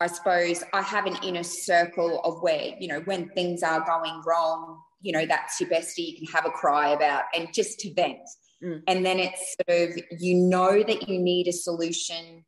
[0.02, 4.22] I suppose I have an inner circle of where, you know, when things are going
[4.26, 7.94] wrong, you know, that's your bestie you can have a cry about and just to
[7.94, 8.20] vent.
[8.64, 8.82] Mm.
[8.88, 12.46] And then it's sort of, you know, that you need a solution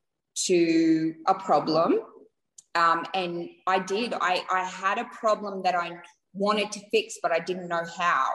[0.48, 2.00] to a problem.
[2.76, 5.92] Um, and I did, I, I had a problem that I
[6.34, 8.28] wanted to fix, but I didn't know how.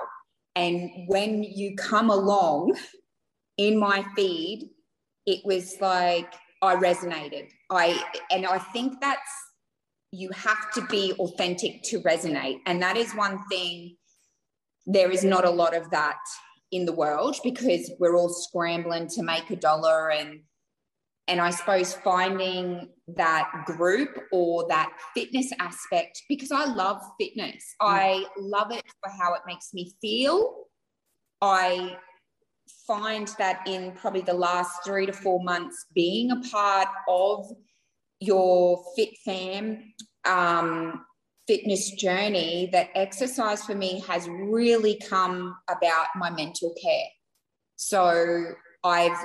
[0.54, 2.76] And when you come along
[3.56, 4.68] in my feed,
[5.26, 7.48] it was like, I resonated.
[7.70, 9.30] I and I think that's
[10.12, 12.60] you have to be authentic to resonate.
[12.66, 13.96] And that is one thing
[14.86, 16.18] there is not a lot of that
[16.72, 20.40] in the world because we're all scrambling to make a dollar and
[21.28, 27.74] and I suppose finding that group or that fitness aspect because I love fitness.
[27.80, 27.88] Mm.
[27.88, 30.66] I love it for how it makes me feel.
[31.40, 31.96] I
[32.86, 37.46] find that in probably the last three to four months, being a part of
[38.20, 39.92] your Fit Fam
[40.24, 41.04] um,
[41.46, 47.06] fitness journey, that exercise for me has really come about my mental care.
[47.76, 49.18] So I've,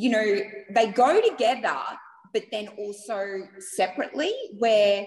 [0.00, 0.26] you know,
[0.74, 1.78] they go together,
[2.32, 3.18] but then also
[3.58, 5.06] separately, where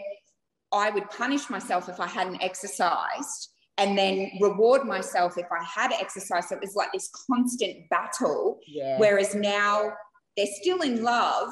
[0.72, 5.92] I would punish myself if I hadn't exercised and then reward myself if I had
[5.94, 6.50] exercised.
[6.50, 8.60] So it was like this constant battle.
[8.68, 9.00] Yeah.
[9.00, 9.94] Whereas now
[10.38, 11.50] they're still in love,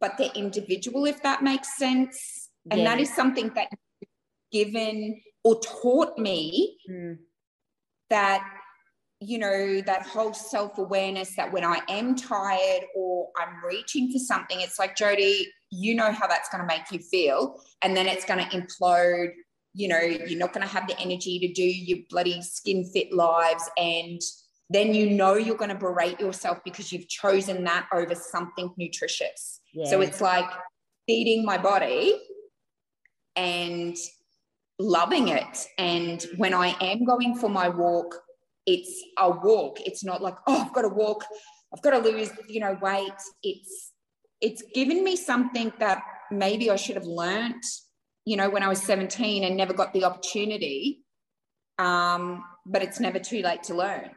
[0.00, 2.48] but they're individual, if that makes sense.
[2.70, 2.88] And Yeah.
[2.90, 3.68] that is something that
[4.50, 7.18] given or taught me Mm.
[8.08, 8.42] that
[9.20, 14.60] you know that whole self-awareness that when i am tired or i'm reaching for something
[14.60, 18.24] it's like jody you know how that's going to make you feel and then it's
[18.24, 19.30] going to implode.
[19.72, 23.12] You know you're not going to have the energy to do your bloody skin fit
[23.12, 24.20] lives and
[24.68, 29.60] then you know you're going to berate yourself because you've chosen that over something nutritious.
[29.84, 30.48] So it's like
[31.06, 32.20] feeding my body
[33.34, 33.96] and
[34.78, 35.66] loving it.
[35.76, 38.14] And when I am going for my walk,
[38.66, 39.78] it's a walk.
[39.80, 41.24] It's not like, oh, I've got to walk,
[41.72, 43.12] I've got to lose, you know, weight.
[43.42, 43.92] It's
[44.40, 47.64] it's given me something that maybe I should have learnt,
[48.24, 51.02] you know, when I was 17 and never got the opportunity.
[51.78, 54.10] Um, but it's never too late to learn.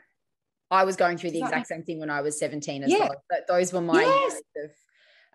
[0.71, 2.99] I was going through the exact same thing when I was 17 as Yeah.
[2.99, 3.23] well.
[3.29, 4.41] But Those were my Yes.
[4.57, 4.71] of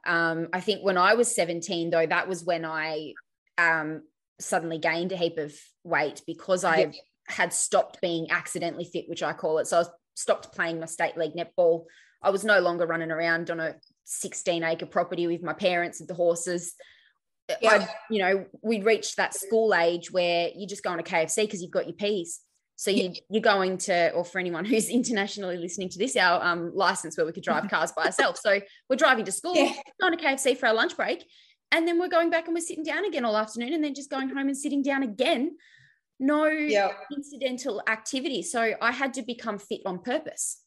[0.06, 3.14] um, I think when I was 17, though, that was when I
[3.58, 4.02] um,
[4.40, 5.52] suddenly gained a heap of
[5.84, 6.90] weight because I Yeah.
[7.28, 9.66] Had stopped being accidentally fit, which I call it.
[9.66, 11.84] So I stopped playing my state league netball.
[12.22, 16.08] I was no longer running around on a 16 acre property with my parents and
[16.08, 16.74] the horses.
[17.62, 17.70] Yeah.
[17.70, 21.44] I, you know, we reached that school age where you just go on a KFC
[21.44, 22.40] because you've got your Ps.
[22.76, 26.72] So you, you're going to, or for anyone who's internationally listening to this, our um,
[26.74, 28.40] license where we could drive cars by ourselves.
[28.40, 29.72] So we're driving to school, Yeah.
[30.00, 31.24] going to KFC for our lunch break,
[31.72, 34.10] and then we're going back and we're sitting down again all afternoon, and then just
[34.10, 35.56] going home and sitting down again.
[36.20, 36.92] No Yeah.
[37.14, 38.42] incidental activity.
[38.42, 40.62] So I had to become fit on purpose.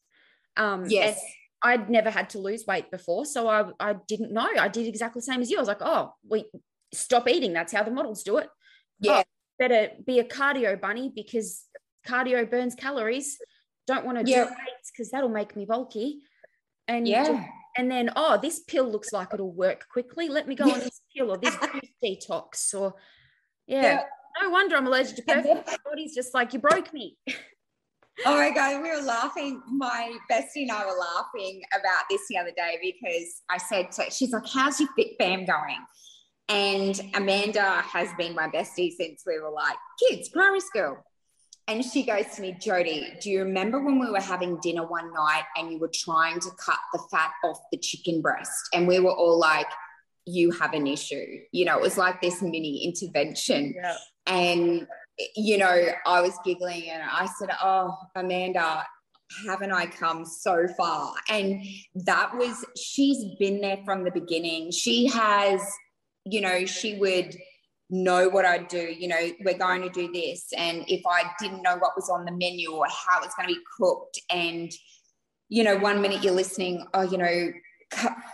[0.56, 1.20] Um, Yes.
[1.64, 4.48] I'd never had to lose weight before, so I I didn't know.
[4.58, 5.58] I did exactly the same as you.
[5.58, 6.44] I was like, oh, we
[6.92, 7.52] stop eating.
[7.52, 8.48] That's how the models do it.
[8.98, 9.20] Yeah.
[9.20, 9.22] Oh,
[9.58, 11.64] better be a cardio bunny because
[12.06, 13.38] cardio burns calories.
[13.86, 14.44] Don't want to Yeah.
[14.44, 16.22] do weights because that'll make me bulky.
[16.88, 17.46] And Yeah.
[17.76, 20.28] and then oh, this pill looks like it'll work quickly.
[20.28, 21.54] Let me go on this pill or this
[22.02, 22.94] detox or
[23.68, 23.82] yeah.
[23.82, 24.04] Yeah.
[24.40, 25.66] No wonder I'm allergic to perfect.
[25.66, 27.16] My body's just like you broke me.
[28.26, 29.62] Oh my God, we were laughing.
[29.68, 34.10] My bestie and I were laughing about this the other day because I said, to,
[34.10, 35.78] she's like, how's your fit fam going?
[36.48, 40.98] And Amanda has been my bestie since we were like kids, primary school.
[41.68, 45.12] And she goes to me, Jody, do you remember when we were having dinner one
[45.14, 48.68] night and you were trying to cut the fat off the chicken breast?
[48.74, 49.68] And we were all like,
[50.26, 51.38] you have an issue.
[51.52, 53.74] You know, it was like this mini intervention.
[53.76, 53.96] Yeah.
[54.26, 54.86] And,
[55.36, 58.84] you know, I was giggling and I said, Oh, Amanda,
[59.46, 61.14] haven't I come so far?
[61.28, 64.70] And that was, she's been there from the beginning.
[64.70, 65.60] She has,
[66.24, 67.36] you know, she would
[67.90, 68.78] know what I'd do.
[68.78, 70.48] You know, we're going to do this.
[70.56, 73.54] And if I didn't know what was on the menu or how it's going to
[73.54, 74.70] be cooked, and,
[75.48, 77.52] you know, one minute you're listening, oh, you know,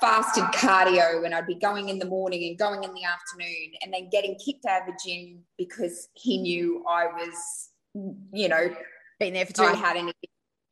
[0.01, 3.93] fasted cardio and I'd be going in the morning and going in the afternoon and
[3.93, 7.69] then getting kicked out of the gym because he knew I was,
[8.33, 8.75] you know,
[9.19, 9.63] Been there for two.
[9.63, 10.13] I had any.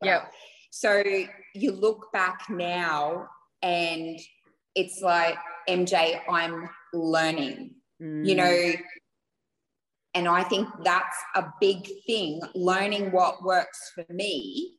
[0.03, 0.33] Yep.
[0.71, 1.03] So
[1.55, 3.29] you look back now
[3.63, 4.19] and
[4.75, 5.37] it's like,
[5.69, 8.37] MJ, I'm learning, you Mm.
[8.37, 8.73] know,
[10.15, 14.76] and I think that's a big thing, learning what works for me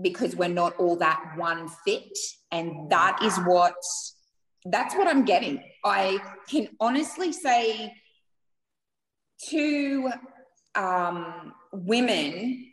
[0.00, 2.16] because we're not all that one fit.
[2.50, 3.74] And that is what
[4.64, 5.62] that's what I'm getting.
[5.84, 7.92] I can honestly say
[9.48, 10.10] to
[10.74, 12.72] um, women,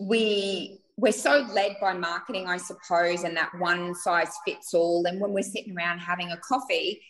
[0.00, 5.04] we we're so led by marketing, I suppose, and that one size fits all.
[5.06, 7.00] And when we're sitting around having a coffee,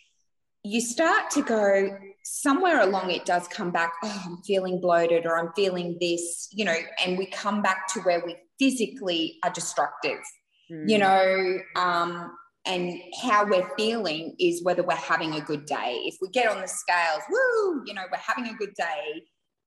[0.63, 5.39] you start to go somewhere along it does come back oh i'm feeling bloated or
[5.39, 10.21] i'm feeling this you know and we come back to where we physically are destructive
[10.91, 10.99] you Mm.
[11.05, 12.11] know um
[12.73, 12.83] and
[13.23, 16.67] how we're feeling is whether we're having a good day if we get on the
[16.81, 19.03] scales woo you know we're having a good day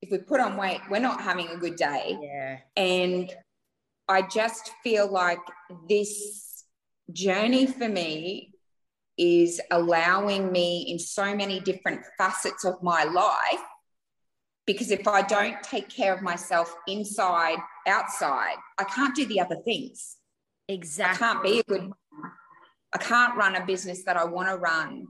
[0.03, 2.57] if we put on weight we're not having a good day Yeah.
[2.93, 3.27] and
[4.07, 5.43] I just feel like
[5.89, 6.11] this
[7.11, 8.51] journey for me
[9.17, 13.65] is allowing me in so many different facets of my life.
[14.67, 17.57] Because if I don't take care of myself inside,
[17.87, 20.17] outside, I can't do the other things.
[20.67, 21.15] Exactly.
[21.15, 21.91] I can't be a good,
[22.93, 25.07] I can't run a business that I want to run.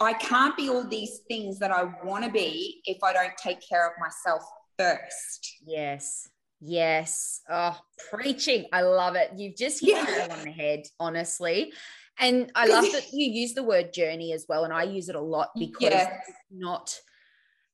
[0.00, 3.58] I can't be all these things that I want to be if I don't take
[3.66, 4.42] care of myself
[4.78, 5.56] first.
[5.66, 6.28] Yes.
[6.60, 7.40] Yes.
[7.48, 7.76] Oh,
[8.10, 8.66] preaching.
[8.72, 9.32] I love it.
[9.36, 10.04] You've just hit Yeah.
[10.04, 11.72] nail on the head, honestly.
[12.18, 14.64] And I love that you use the word journey as well.
[14.64, 16.18] And I use it a lot because yeah.
[16.20, 17.00] it's not,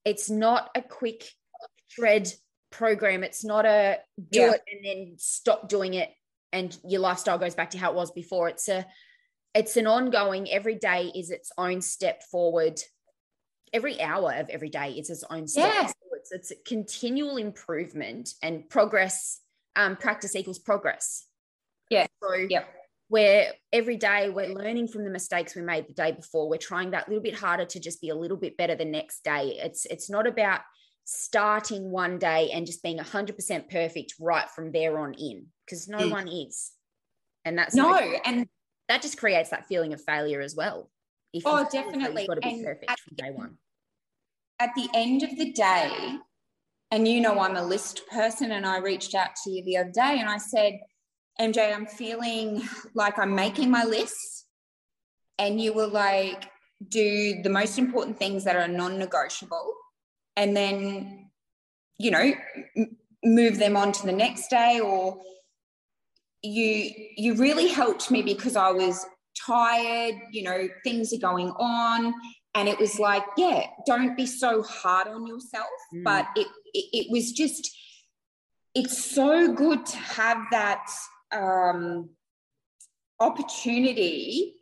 [0.05, 1.25] it's not a quick
[1.89, 2.33] shred
[2.75, 3.25] program.
[3.25, 3.99] It's not a
[4.31, 4.53] do yeah.
[4.53, 6.11] it and then stop doing it
[6.53, 8.49] and your lifestyle goes back to how it was before.
[8.49, 8.87] It's a
[9.55, 12.81] it's an ongoing every day is its own step forward.
[13.73, 15.81] Every hour of every day is its own step yeah.
[15.81, 16.21] forward.
[16.25, 19.41] So it's a continual improvement and progress.
[19.77, 21.27] Um, practice equals progress.
[21.91, 22.07] Yeah.
[22.23, 22.69] So yep
[23.09, 26.91] where every day we're learning from the mistakes we made the day before we're trying
[26.93, 29.85] that little bit harder to just be a little bit better the next day it's
[29.87, 30.61] it's not about
[31.05, 35.99] starting one day and just being 100% perfect right from there on in because no
[35.99, 36.11] mm.
[36.11, 36.73] one is.
[37.45, 37.95] And that's no
[38.25, 38.47] and
[38.89, 40.91] that just creates that feeling of failure as well.
[41.33, 42.23] If oh definitely.
[42.23, 43.59] you've got to be and perfect from day one.
[44.61, 46.17] at the end of the day
[46.91, 49.91] and you know i'm a list person and i reached out to you the other
[49.91, 50.79] day and i said
[51.41, 52.63] MJ, I'm feeling
[52.95, 54.47] like I'm making my list.
[55.39, 56.49] And you will like
[56.89, 59.75] do the most important things that are non negotiable
[60.37, 61.31] and then,
[61.99, 62.33] you know,
[62.77, 65.19] m- move them on to the next day or
[66.43, 69.07] you you really helped me because I was
[69.47, 72.15] tired, you know, things are going on
[72.55, 76.05] and it was like, yeah, don't be so hard on yourself, mm.
[76.05, 77.71] but it, it it was just
[78.75, 80.85] it's so good to have that
[81.33, 82.11] um,
[83.21, 84.55] opportunity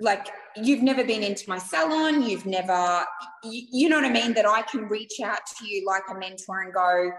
[0.00, 0.28] like
[0.62, 3.04] you've never been into my salon you've never
[3.44, 4.34] you, you, know what i mean?
[4.34, 7.10] That i can reach out to you like a mentor and go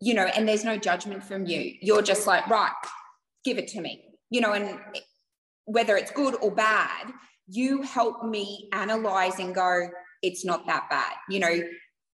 [0.00, 1.74] you know and there's no judgment from you.
[1.80, 2.72] You're just like right
[3.44, 4.04] give it to me.
[4.30, 4.78] You know and
[5.66, 7.12] whether it's good or bad
[7.48, 9.88] you help me analyze and go
[10.22, 11.12] it's not that bad.
[11.28, 11.60] You know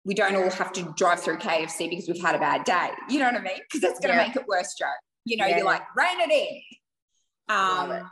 [0.04, 2.90] we don't all have to drive through kfc because we've had a bad day.
[3.10, 3.58] You know what i mean?
[3.58, 4.28] Because that's going to yeah.
[4.28, 4.86] make it worse joe.
[5.24, 5.58] You know, yeah.
[5.58, 7.54] you're like, rein it in.
[7.54, 8.10] Um,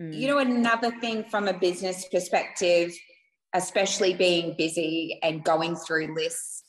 [0.00, 0.14] mm.
[0.14, 2.92] You know, another thing from a business perspective,
[3.54, 6.62] especially being busy and going through lists,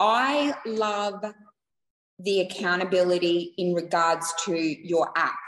[0.00, 1.24] I love
[2.18, 5.38] the accountability in regards to your app.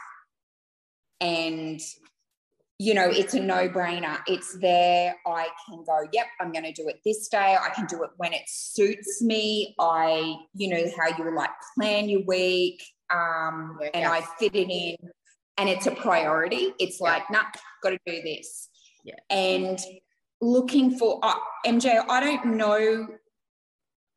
[1.20, 1.81] And,
[2.78, 4.18] you know, it's a no brainer.
[4.26, 5.14] It's there.
[5.26, 7.57] I can go, yep, I'm going to do it this day.
[7.61, 9.74] I can do it when it suits me.
[9.78, 14.07] I, you know, how you like plan your week um, and.
[14.07, 14.97] I fit it in
[15.61, 16.72] and it's a priority.
[16.78, 17.42] It's like, nah,
[17.82, 18.70] got to do this.
[19.04, 19.14] Yeah.
[19.28, 19.78] And
[20.40, 21.34] looking for uh,
[21.66, 23.06] MJ, I don't know.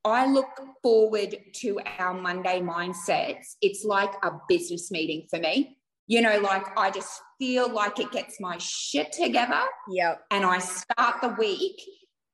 [0.05, 0.47] I look
[0.81, 3.55] forward to our Monday mindsets.
[3.61, 5.77] It's like a business meeting for me.
[6.07, 9.63] You know, like I just feel like it gets my shit together.
[9.89, 10.15] Yeah.
[10.31, 11.81] And I start the week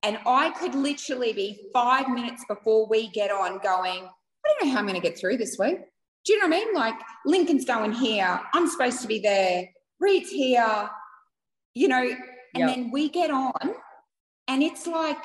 [0.03, 4.71] and I could literally be five minutes before we get on going, I don't know
[4.71, 5.79] how I'm going to get through this week.
[6.25, 6.73] Do you know what I mean?
[6.73, 6.95] Like
[7.25, 8.39] Lincoln's going here.
[8.53, 9.69] I'm supposed to be there.
[9.99, 10.89] Reed's here.
[11.75, 12.75] You know, and yep.
[12.75, 13.75] then we get on,
[14.47, 15.23] and it's like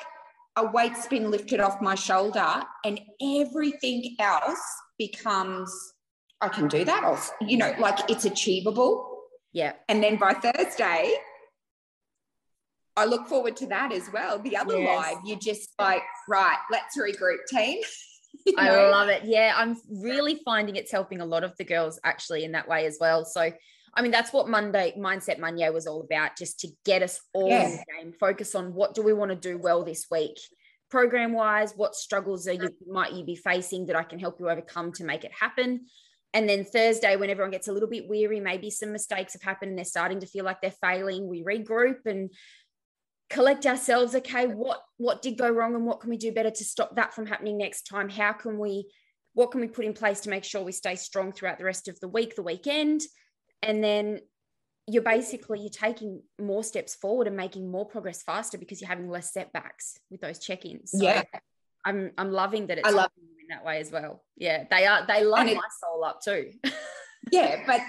[0.55, 4.61] a weight's been lifted off my shoulder, and everything else
[4.97, 5.93] becomes
[6.41, 7.03] I can do that.
[7.03, 9.23] I'll, you know, like it's achievable.
[9.53, 9.73] Yeah.
[9.89, 11.15] And then by Thursday,
[12.97, 14.39] I look forward to that as well.
[14.39, 14.97] The other yes.
[14.97, 17.79] live, you're just like, right, let's regroup, team.
[18.47, 18.53] know?
[18.57, 19.23] I love it.
[19.25, 22.85] Yeah, I'm really finding it's helping a lot of the girls actually in that way
[22.85, 23.25] as well.
[23.25, 23.51] So,
[23.93, 27.49] I mean, that's what Monday Mindset Monday was all about, just to get us all
[27.49, 27.65] yeah.
[27.65, 30.37] in the game, focus on what do we want to do well this week,
[30.89, 34.49] program wise, what struggles are you might you be facing that I can help you
[34.49, 35.85] overcome to make it happen.
[36.33, 39.69] And then Thursday, when everyone gets a little bit weary, maybe some mistakes have happened
[39.69, 42.29] and they're starting to feel like they're failing, we regroup and
[43.35, 46.63] collect ourselves okay what what did go wrong and what can we do better to
[46.63, 48.07] stop that from happening next time?
[48.07, 48.87] How can we
[49.33, 51.89] what can we put in place to make sure we stay strong throughout the rest
[51.89, 53.01] of the week the weekend?
[53.61, 54.21] And then
[54.87, 59.09] you're basically you're taking more steps forward and making more progress faster because you're having
[59.09, 60.91] less setbacks with those check-ins.
[60.91, 61.23] So yeah.
[61.83, 64.23] I'm i'm loving that it's I love in that way as well.
[64.37, 66.51] Yeah they are they light my soul up too.
[67.31, 67.81] Yeah but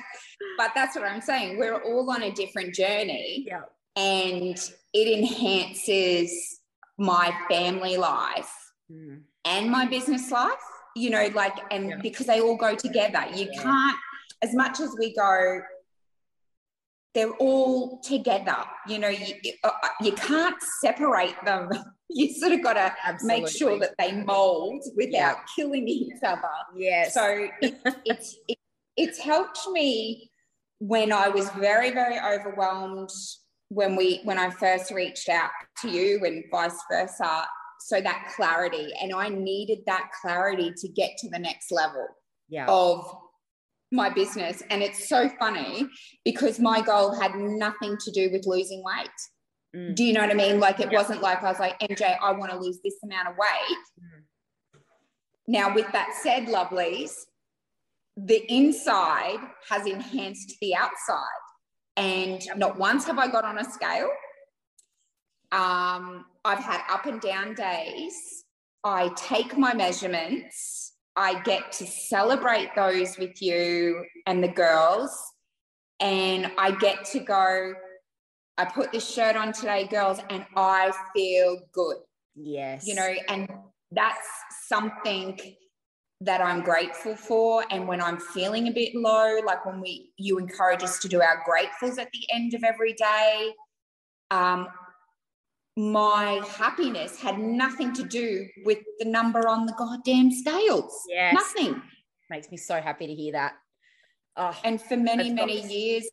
[0.58, 1.56] but that's what i'm saying.
[1.56, 3.46] We're all on a different journey.
[3.52, 3.62] Yeah
[3.96, 4.58] and
[4.92, 6.60] it enhances
[6.98, 8.52] my family life
[8.90, 9.20] mm.
[9.44, 10.52] and my business life
[10.94, 11.96] you know like and yeah.
[12.02, 13.62] because they all go together you yeah.
[13.62, 13.96] can't
[14.42, 15.60] as much as we go
[17.14, 19.34] they're all together you know you,
[19.64, 21.68] uh, uh, you can't separate them
[22.08, 22.92] you sort of got to
[23.24, 25.44] make sure that they mold without yeah.
[25.54, 26.42] killing each other
[26.74, 27.74] yeah so it,
[28.04, 28.58] it's it,
[28.96, 30.30] it's helped me
[30.78, 33.10] when i was very very overwhelmed
[33.68, 35.50] when we when I first reached out
[35.82, 37.46] to you and vice versa.
[37.78, 42.08] So that clarity, and I needed that clarity to get to the next level
[42.48, 42.66] yeah.
[42.68, 43.06] of
[43.92, 44.62] my business.
[44.70, 45.86] And it's so funny
[46.24, 49.10] because my goal had nothing to do with losing weight.
[49.76, 49.94] Mm.
[49.94, 50.58] Do you know what I mean?
[50.58, 50.98] Like it yeah.
[50.98, 53.78] wasn't like I was like, MJ, I want to lose this amount of weight.
[54.00, 54.80] Mm.
[55.48, 57.12] Now, with that said, lovelies,
[58.16, 59.38] the inside
[59.68, 61.45] has enhanced the outside.
[61.96, 64.10] And not once have I got on a scale.
[65.52, 68.44] Um, I've had up and down days.
[68.84, 70.92] I take my measurements.
[71.16, 75.10] I get to celebrate those with you and the girls.
[76.00, 77.72] And I get to go,
[78.58, 81.96] I put this shirt on today, girls, and I feel good.
[82.34, 82.86] Yes.
[82.86, 83.48] You know, and
[83.92, 84.28] that's
[84.68, 85.38] something
[86.20, 87.64] that I'm grateful for.
[87.70, 91.20] And when I'm feeling a bit low, like when we you encourage us to do
[91.20, 93.52] our gratefuls at the end of every day,
[94.30, 94.68] um,
[95.76, 100.92] my happiness had nothing to do with the number on the goddamn scales.
[101.08, 101.34] Yes.
[101.34, 101.82] Nothing.
[102.30, 103.54] Makes me so happy to hear that.
[104.36, 106.08] Oh, and for many, many years,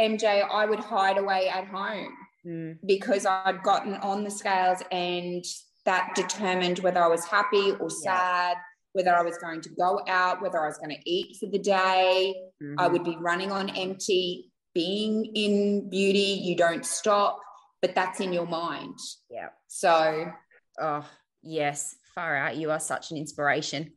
[0.00, 2.12] MJ, I would hide away at home
[2.46, 2.78] mm.
[2.86, 5.44] because I'd gotten on the scales and
[5.84, 8.62] that determined whether I was happy or sad, yeah.
[8.96, 11.58] Whether I was going to go out, whether I was going to eat for the
[11.58, 12.34] day.
[12.62, 12.80] Mm-hmm.
[12.80, 14.50] I would be running on empty.
[14.74, 17.38] Being in beauty, you don't stop
[17.86, 18.98] but that's in your mind.
[19.30, 19.48] Yeah.
[19.68, 20.32] So,
[20.80, 21.08] oh,
[21.42, 22.56] yes, far out.
[22.56, 23.92] You are such an inspiration.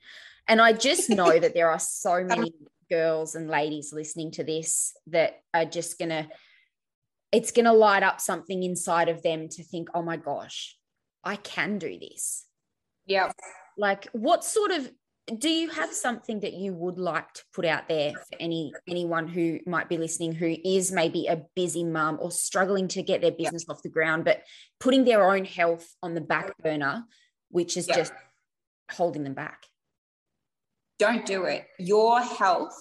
[0.48, 2.54] And I just know that there are so many
[2.90, 6.28] girls and ladies listening to this that are just going to,
[7.32, 10.78] it's going to light up something inside of them to think, oh my gosh,
[11.24, 12.46] I can do this.
[13.06, 13.32] Yeah.
[13.80, 14.92] Like, what sort of
[15.38, 19.28] do you have something that you would like to put out there for any anyone
[19.28, 23.32] who might be listening who is maybe a busy mum or struggling to get their
[23.32, 24.42] business off the ground but
[24.80, 27.06] putting their own health on the back burner
[27.50, 28.12] which is just
[28.92, 29.66] holding them back?
[30.98, 31.68] Don't do it.
[31.78, 32.78] Your health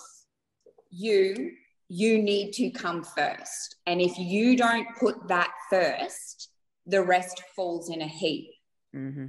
[0.91, 1.53] you
[1.91, 3.77] you need to come first.
[3.87, 6.51] And if you don't put that first
[6.87, 8.51] the rest falls in a heap.
[8.97, 9.27] Mm-hmm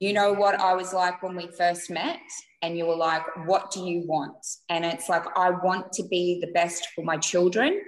[0.00, 2.20] you know what I was like when we first met?
[2.62, 4.44] And you were like, what do you want?
[4.68, 7.80] And it's like, I want to be the best for my children,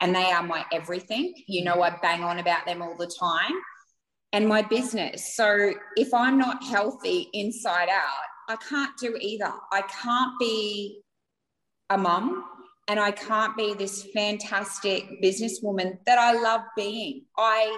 [0.00, 1.34] and they are my everything.
[1.46, 3.54] You know, I bang on about them all the time
[4.32, 5.34] and my business.
[5.34, 9.52] So if I'm not healthy inside out, I can't do either.
[9.72, 11.00] I can't be
[11.90, 12.44] a mum
[12.88, 17.24] and I can't be this fantastic businesswoman that I love being.
[17.36, 17.76] I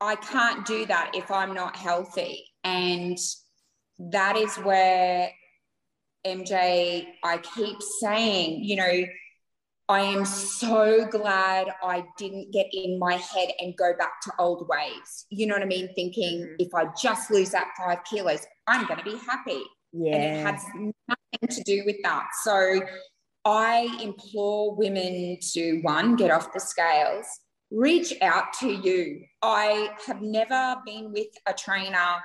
[0.00, 2.44] I can't do that if I'm not healthy.
[2.64, 3.18] And
[3.98, 5.30] that is where
[6.26, 9.04] MJ, I keep saying, you know,
[9.88, 14.68] I am so glad I didn't get in my head and go back to old
[14.68, 15.26] ways.
[15.30, 15.88] You know what I mean?
[15.94, 16.54] Thinking mm-hmm.
[16.58, 19.62] if I just lose that five kilos, I'm going to be happy.
[19.92, 20.16] Yeah.
[20.16, 22.26] And it has nothing to do with that.
[22.42, 22.80] So
[23.44, 27.26] I implore women to one, get off the scales,
[27.70, 29.24] reach out to you.
[29.42, 32.16] I have never been with a trainer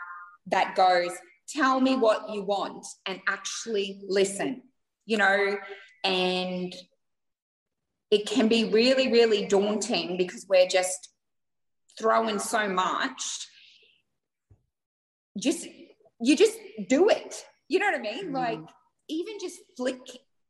[0.48, 1.12] that goes,
[1.50, 4.64] tell me what you want and actually listen,
[5.06, 5.58] you know,
[6.04, 6.76] and
[8.10, 11.10] it can be really, really daunting because we're just
[11.98, 13.48] throwing so much.
[15.40, 15.68] Just,
[16.20, 17.46] you just do it.
[17.70, 18.32] You know what I mean?
[18.32, 18.34] Mm.
[18.34, 18.70] Like,
[19.08, 20.02] even just flick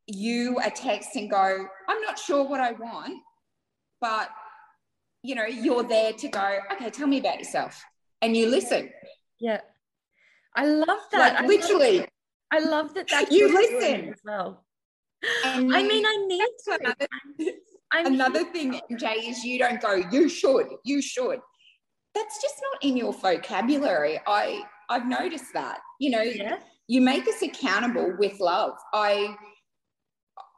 [0.06, 3.14] you a text and go, I'm not sure what I want,
[4.00, 4.28] but
[5.22, 7.82] you know, you're there to go, okay, tell me about yourself.
[8.20, 8.90] And you listen.
[9.40, 9.60] Yeah.
[10.54, 11.40] I love that.
[11.40, 11.98] Like, literally.
[12.00, 12.08] Love,
[12.52, 14.64] I love that that's you listen as well.
[15.44, 16.78] And I mean, I need to.
[16.80, 21.40] Another, another thing, MJ, is you don't go, you should, you should.
[22.14, 24.20] That's just not in your vocabulary.
[24.26, 25.78] I I've noticed that.
[25.98, 26.58] You know, yeah.
[26.88, 28.74] you make us accountable with love.
[28.92, 29.34] I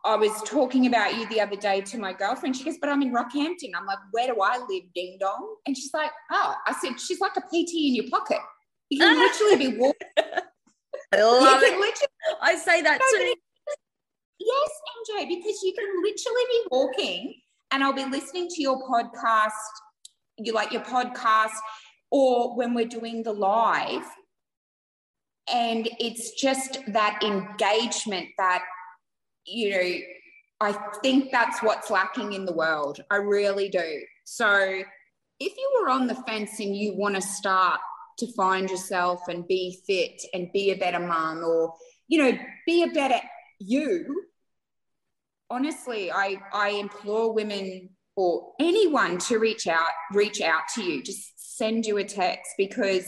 [0.04, 2.56] I was talking about you the other day to my girlfriend.
[2.56, 3.70] She goes, But I'm in Rockhampton.
[3.76, 4.82] I'm like, Where do I live?
[4.94, 5.56] Ding dong.
[5.66, 8.38] And she's like, Oh, I said, She's like a PT in your pocket.
[8.90, 10.08] You can literally be walking.
[11.12, 11.72] I love it.
[11.72, 13.34] Literally- I say that too.
[14.38, 14.70] Yes,
[15.18, 17.34] MJ, because you can literally be walking
[17.70, 19.52] and I'll be listening to your podcast,
[20.38, 21.54] you like your podcast,
[22.10, 24.04] or when we're doing the live.
[25.52, 28.64] And it's just that engagement that
[29.46, 29.94] you know,
[30.60, 30.72] I
[31.02, 33.00] think that's what's lacking in the world.
[33.10, 34.02] I really do.
[34.24, 34.82] So
[35.40, 37.80] if you were on the fence and you want to start
[38.18, 41.74] to find yourself and be fit and be a better mum or,
[42.08, 43.20] you know, be a better
[43.58, 44.24] you,
[45.50, 51.56] honestly, I, I implore women or anyone to reach out, reach out to you, just
[51.56, 53.04] send you a text because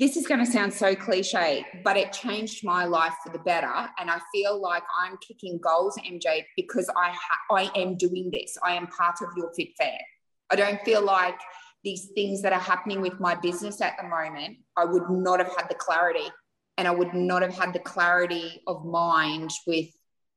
[0.00, 3.70] this is going to sound so cliche, but it changed my life for the better.
[3.98, 8.56] And I feel like I'm kicking goals, MJ, because I ha- I am doing this.
[8.64, 9.98] I am part of your fit fair.
[10.50, 11.38] I don't feel like
[11.84, 15.54] these things that are happening with my business at the moment, I would not have
[15.54, 16.30] had the clarity.
[16.78, 19.88] And I would not have had the clarity of mind with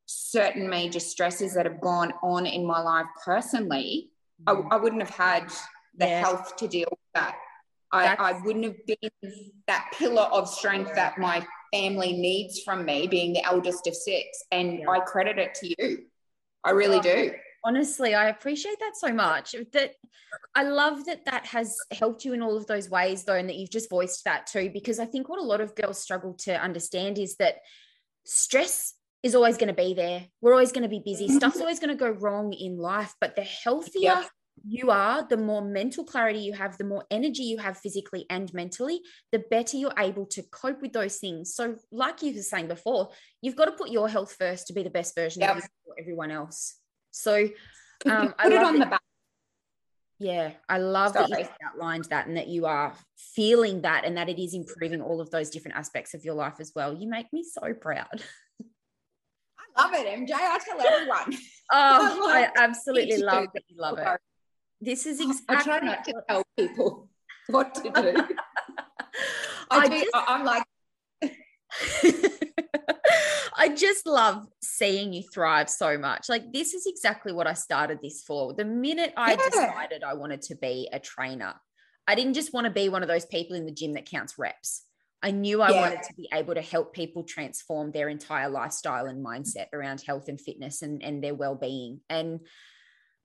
[0.07, 4.09] certain major stresses that have gone on in my life personally.
[4.45, 4.67] I, mm.
[4.71, 5.53] I wouldn't have had
[5.97, 7.37] the health to deal with that.
[7.93, 9.31] I, I, wouldn't have been
[9.67, 14.43] that pillar of strength that my family needs from me, being the eldest of six.
[14.51, 14.89] And yeah.
[14.89, 16.05] I credit it to you.
[16.63, 17.31] I really do.
[17.63, 19.55] Honestly, I appreciate that so much.
[19.73, 19.93] That
[20.55, 23.55] I love that that has helped you in all of those ways, though, and that
[23.55, 24.69] you've just voiced that too.
[24.73, 27.57] Because I think what a lot of girls struggle to understand is that
[28.25, 30.25] stress is always going to be there.
[30.41, 31.27] We're always going to be busy.
[31.27, 31.37] Mm-hmm.
[31.37, 33.13] Stuff's always going to go wrong in life.
[33.21, 34.29] But the healthier yep
[34.65, 38.53] you are, the more mental clarity you have, the more energy you have physically and
[38.53, 39.01] mentally,
[39.31, 41.53] the better you're able to cope with those things.
[41.53, 43.09] So, like you were saying before,
[43.41, 45.57] you've got to put your health first to be the best version yep.
[45.57, 45.63] of
[45.99, 46.75] everyone else.
[47.11, 47.49] So,
[48.05, 49.01] um, put it on that, the back.
[50.19, 51.27] Yeah, I love Sorry.
[51.29, 55.01] that you outlined that and that you are feeling that and that it is improving
[55.01, 56.93] all of those different aspects of your life as well.
[56.93, 58.21] You make me so proud.
[59.75, 60.31] I love it, MJ.
[60.33, 61.37] I tell everyone.
[61.71, 64.19] Oh, I absolutely love that you love it
[64.83, 65.55] this is exactly.
[65.55, 67.09] I try not to tell people
[67.47, 67.91] what to do.
[69.71, 70.63] I, I do, just, I'm like.
[73.55, 76.27] I just love seeing you thrive so much.
[76.27, 78.53] Like this is exactly what I started this for.
[78.53, 79.49] The minute I yeah.
[79.49, 81.53] decided I wanted to be a trainer,
[82.07, 84.37] I didn't just want to be one of those people in the gym that counts
[84.37, 84.83] reps.
[85.21, 85.81] I knew I yeah.
[85.81, 90.27] wanted to be able to help people transform their entire lifestyle and mindset around health
[90.27, 92.01] and fitness and, and their well-being.
[92.09, 92.41] And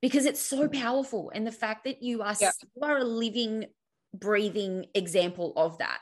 [0.00, 1.30] because it's so powerful.
[1.34, 2.50] And the fact that you are yeah.
[2.76, 3.66] you are a living,
[4.14, 5.98] breathing example of that.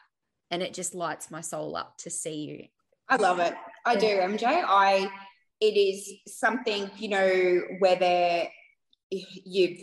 [0.50, 2.64] And it just lights my soul up to see you.
[3.08, 3.54] I love it.
[3.84, 4.44] I do, MJ.
[4.44, 5.10] I
[5.60, 8.48] it is something, you know, whether
[9.10, 9.80] you've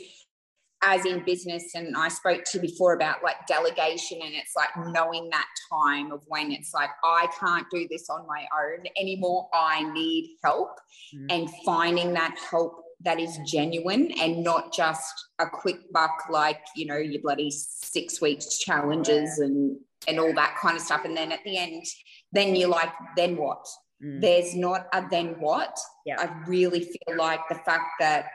[0.84, 5.30] as in business and i spoke to before about like delegation and it's like knowing
[5.30, 9.89] that time of when it's like i can't do this on my own anymore i
[9.93, 10.78] need help
[11.16, 11.26] mm.
[11.30, 16.86] and finding that help that is genuine and not just a quick buck like you
[16.86, 19.78] know your bloody six weeks challenges and
[20.08, 21.06] and all that kind of stuff.
[21.06, 21.86] And then at the end
[22.32, 23.66] then you're like then what?
[24.04, 24.22] Mm.
[24.22, 25.78] there's not a then what.
[26.06, 26.16] Yeah.
[26.20, 28.26] i really feel like the fact that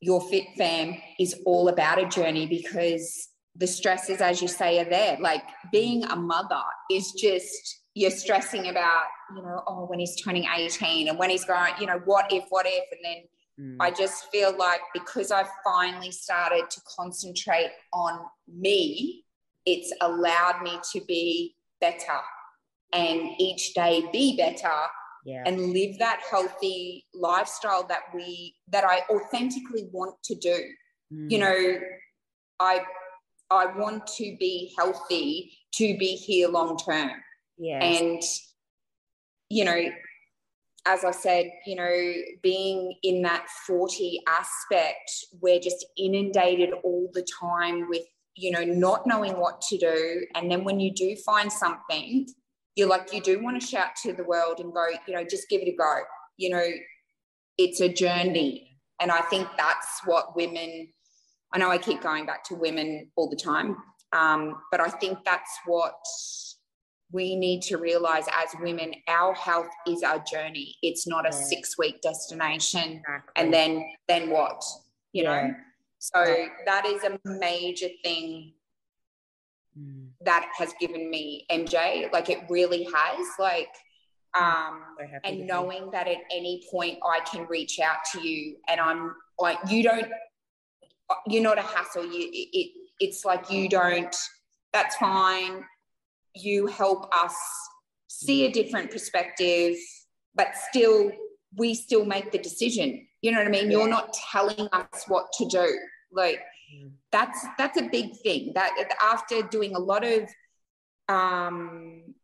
[0.00, 4.88] your fit fam is all about a journey because the stresses as you say are
[4.88, 5.18] there.
[5.20, 5.42] Like
[5.72, 11.08] being a mother is just you're stressing about you know oh when he's turning 18
[11.08, 12.84] and when he's going you know what if what if?
[12.92, 13.24] And then
[13.60, 13.76] Mm.
[13.80, 19.24] I just feel like because I've finally started to concentrate on me,
[19.66, 22.20] it's allowed me to be better
[22.92, 24.72] and each day be better
[25.24, 25.42] yeah.
[25.46, 30.58] and live that healthy lifestyle that we that I authentically want to do.
[31.12, 31.30] Mm.
[31.30, 31.80] You know,
[32.58, 32.80] I
[33.50, 37.10] I want to be healthy to be here long term.
[37.58, 37.82] Yeah.
[37.82, 38.22] And
[39.48, 39.82] you know,
[40.90, 42.12] as I said, you know,
[42.42, 45.10] being in that 40 aspect,
[45.40, 48.02] we're just inundated all the time with,
[48.34, 50.26] you know, not knowing what to do.
[50.34, 52.26] And then when you do find something,
[52.74, 55.48] you're like, you do want to shout to the world and go, you know, just
[55.48, 56.00] give it a go.
[56.38, 56.66] You know,
[57.56, 58.76] it's a journey.
[59.00, 60.88] And I think that's what women,
[61.52, 63.76] I know I keep going back to women all the time,
[64.12, 65.94] um, but I think that's what
[67.12, 71.44] we need to realize as women our health is our journey it's not a yeah.
[71.44, 73.32] six week destination exactly.
[73.36, 74.62] and then then what
[75.12, 75.46] you yeah.
[75.48, 75.54] know
[75.98, 76.46] so yeah.
[76.66, 78.52] that is a major thing
[79.78, 80.06] mm.
[80.24, 83.74] that has given me mj like it really has like
[84.36, 84.40] mm.
[84.40, 84.82] um
[85.24, 89.58] and knowing that at any point i can reach out to you and i'm like
[89.68, 90.06] you don't
[91.26, 94.14] you're not a hassle you it, it's like you don't
[94.72, 95.64] that's fine
[96.34, 97.36] you help us
[98.08, 99.76] see a different perspective,
[100.34, 101.10] but still,
[101.56, 103.06] we still make the decision.
[103.22, 103.70] You know what I mean?
[103.70, 103.78] Yeah.
[103.78, 105.78] You're not telling us what to do.
[106.12, 106.40] Like
[106.74, 106.90] mm.
[107.12, 108.52] that's that's a big thing.
[108.54, 108.72] That
[109.02, 110.28] after doing a lot of
[111.08, 112.14] um,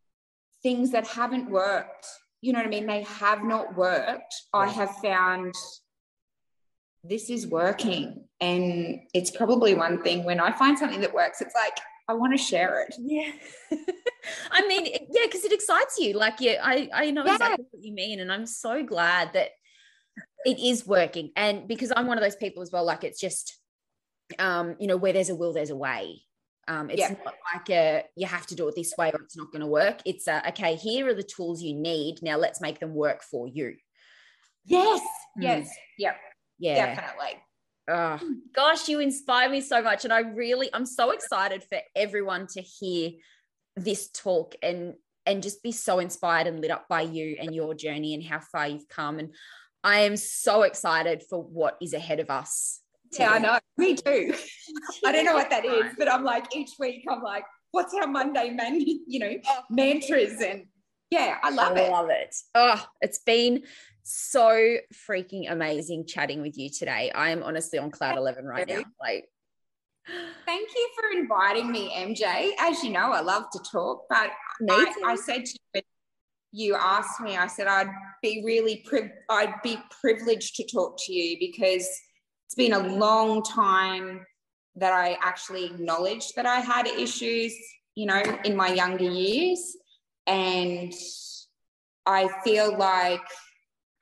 [0.62, 2.06] things that haven't worked,
[2.40, 2.86] you know what I mean?
[2.86, 4.34] They have not worked.
[4.54, 4.60] Yeah.
[4.60, 5.54] I have found
[7.08, 8.24] this is working.
[8.40, 11.76] And it's probably one thing when I find something that works, it's like,
[12.08, 12.94] I want to share it.
[12.98, 13.32] Yeah.
[14.50, 16.14] I mean, yeah, because it excites you.
[16.14, 17.34] Like, yeah, I, I know yeah.
[17.34, 18.20] exactly what you mean.
[18.20, 19.50] And I'm so glad that
[20.44, 21.32] it is working.
[21.36, 23.58] And because I'm one of those people as well, like it's just,
[24.38, 26.22] um, you know, where there's a will, there's a way.
[26.68, 29.52] Um, it's not like a you have to do it this way or it's not
[29.52, 30.00] going to work.
[30.04, 32.18] It's a, okay, here are the tools you need.
[32.22, 33.76] Now let's make them work for you.
[34.64, 35.00] Yes.
[35.38, 35.42] Mm.
[35.42, 35.70] Yes.
[35.98, 36.16] Yep.
[36.58, 36.86] Yeah.
[36.86, 37.40] Definitely.
[37.88, 38.18] Oh,
[38.54, 40.04] gosh, you inspire me so much.
[40.04, 43.12] And I really, I'm so excited for everyone to hear
[43.76, 44.94] this talk and
[45.26, 48.38] and just be so inspired and lit up by you and your journey and how
[48.38, 49.18] far you've come.
[49.18, 49.34] And
[49.82, 52.80] I am so excited for what is ahead of us.
[53.18, 53.58] Yeah, I know.
[53.76, 54.34] Me too.
[55.04, 58.06] I don't know what that is, but I'm like each week I'm like, what's our
[58.06, 59.62] Monday man, you know, oh.
[59.68, 60.66] mantras and
[61.10, 61.80] yeah, I love it.
[61.80, 61.90] I it.
[61.90, 62.34] love it.
[62.54, 63.62] Oh, it's been
[64.06, 64.76] so
[65.08, 67.10] freaking amazing chatting with you today.
[67.10, 68.82] I am honestly on cloud 11 right now.
[69.00, 69.28] Like
[70.44, 72.52] Thank you for inviting me, MJ.
[72.60, 74.30] As you know, I love to talk, but
[74.70, 75.82] I, I, said to you,
[76.52, 77.90] you asked me, I said I'd
[78.22, 81.88] be really, pri- I'd be privileged to talk to you because
[82.46, 84.24] it's been a long time
[84.76, 87.52] that I actually acknowledged that I had issues,
[87.96, 89.76] you know, in my younger years.
[90.28, 90.92] And
[92.06, 93.22] I feel like,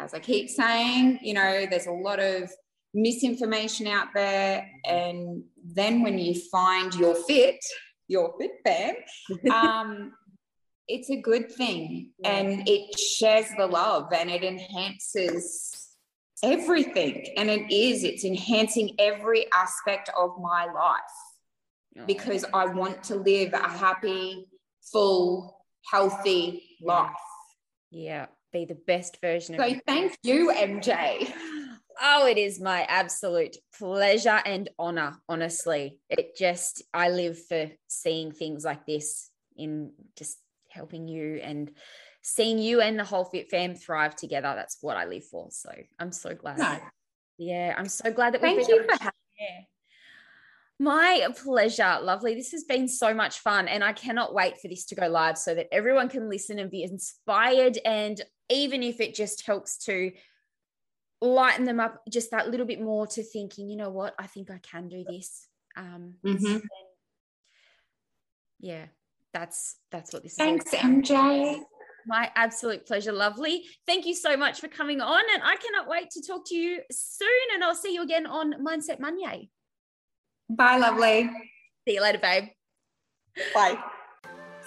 [0.05, 2.51] as I keep saying, you know, there's a lot of
[2.93, 4.71] misinformation out there.
[4.85, 7.65] And then when you find your fit,
[8.07, 8.95] your fit fam,
[9.53, 10.13] um,
[10.87, 15.95] it's a good thing and it shares the love and it enhances
[16.43, 17.27] everything.
[17.39, 23.53] And it is, it's enhancing every aspect of my life because I want to live
[23.53, 24.47] a happy,
[24.93, 27.11] full, healthy life.
[27.91, 31.31] Yeah, be the best version of So thank you, MJ.
[32.01, 35.99] Oh, it is my absolute pleasure and honor, honestly.
[36.09, 40.39] It just, I live for seeing things like this in just
[40.71, 41.71] helping you and
[42.23, 44.55] seeing you and the whole Fit Fam thrive together.
[44.57, 45.49] That's what I live for.
[45.51, 46.59] So I'm so glad.
[46.59, 46.79] No.
[47.37, 49.67] Yeah, I'm so glad that we've Thank been you for having
[50.79, 51.99] my pleasure.
[52.03, 52.35] Lovely.
[52.35, 53.69] This has been so much fun.
[53.69, 56.71] And I cannot wait for this to go live so that everyone can listen and
[56.71, 57.79] be inspired.
[57.85, 58.21] And
[58.51, 60.13] even if it just helps to
[61.21, 64.51] lighten them up just that little bit more to thinking, you know what, I think
[64.51, 65.47] I can do this.
[65.77, 66.59] Um, mm-hmm.
[68.61, 68.87] yeah,
[69.33, 70.81] that's that's what this Thanks, is.
[70.81, 71.61] Thanks, MJ.
[72.07, 73.65] My absolute pleasure, lovely.
[73.87, 76.83] Thank you so much for coming on, and I cannot wait to talk to you
[76.93, 77.29] soon.
[77.55, 79.49] And I'll see you again on Mindset Monday.
[80.49, 81.31] Bye, lovely.
[81.87, 82.45] See you later, babe.
[83.55, 83.79] Bye.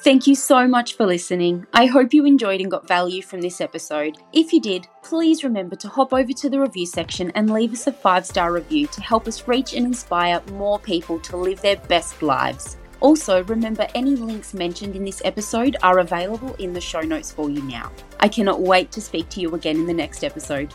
[0.02, 1.66] Thank you so much for listening.
[1.74, 4.18] I hope you enjoyed and got value from this episode.
[4.32, 7.88] If you did, please remember to hop over to the review section and leave us
[7.88, 11.78] a five star review to help us reach and inspire more people to live their
[11.78, 12.78] best lives.
[13.00, 17.50] Also, remember any links mentioned in this episode are available in the show notes for
[17.50, 17.92] you now.
[18.20, 20.74] I cannot wait to speak to you again in the next episode.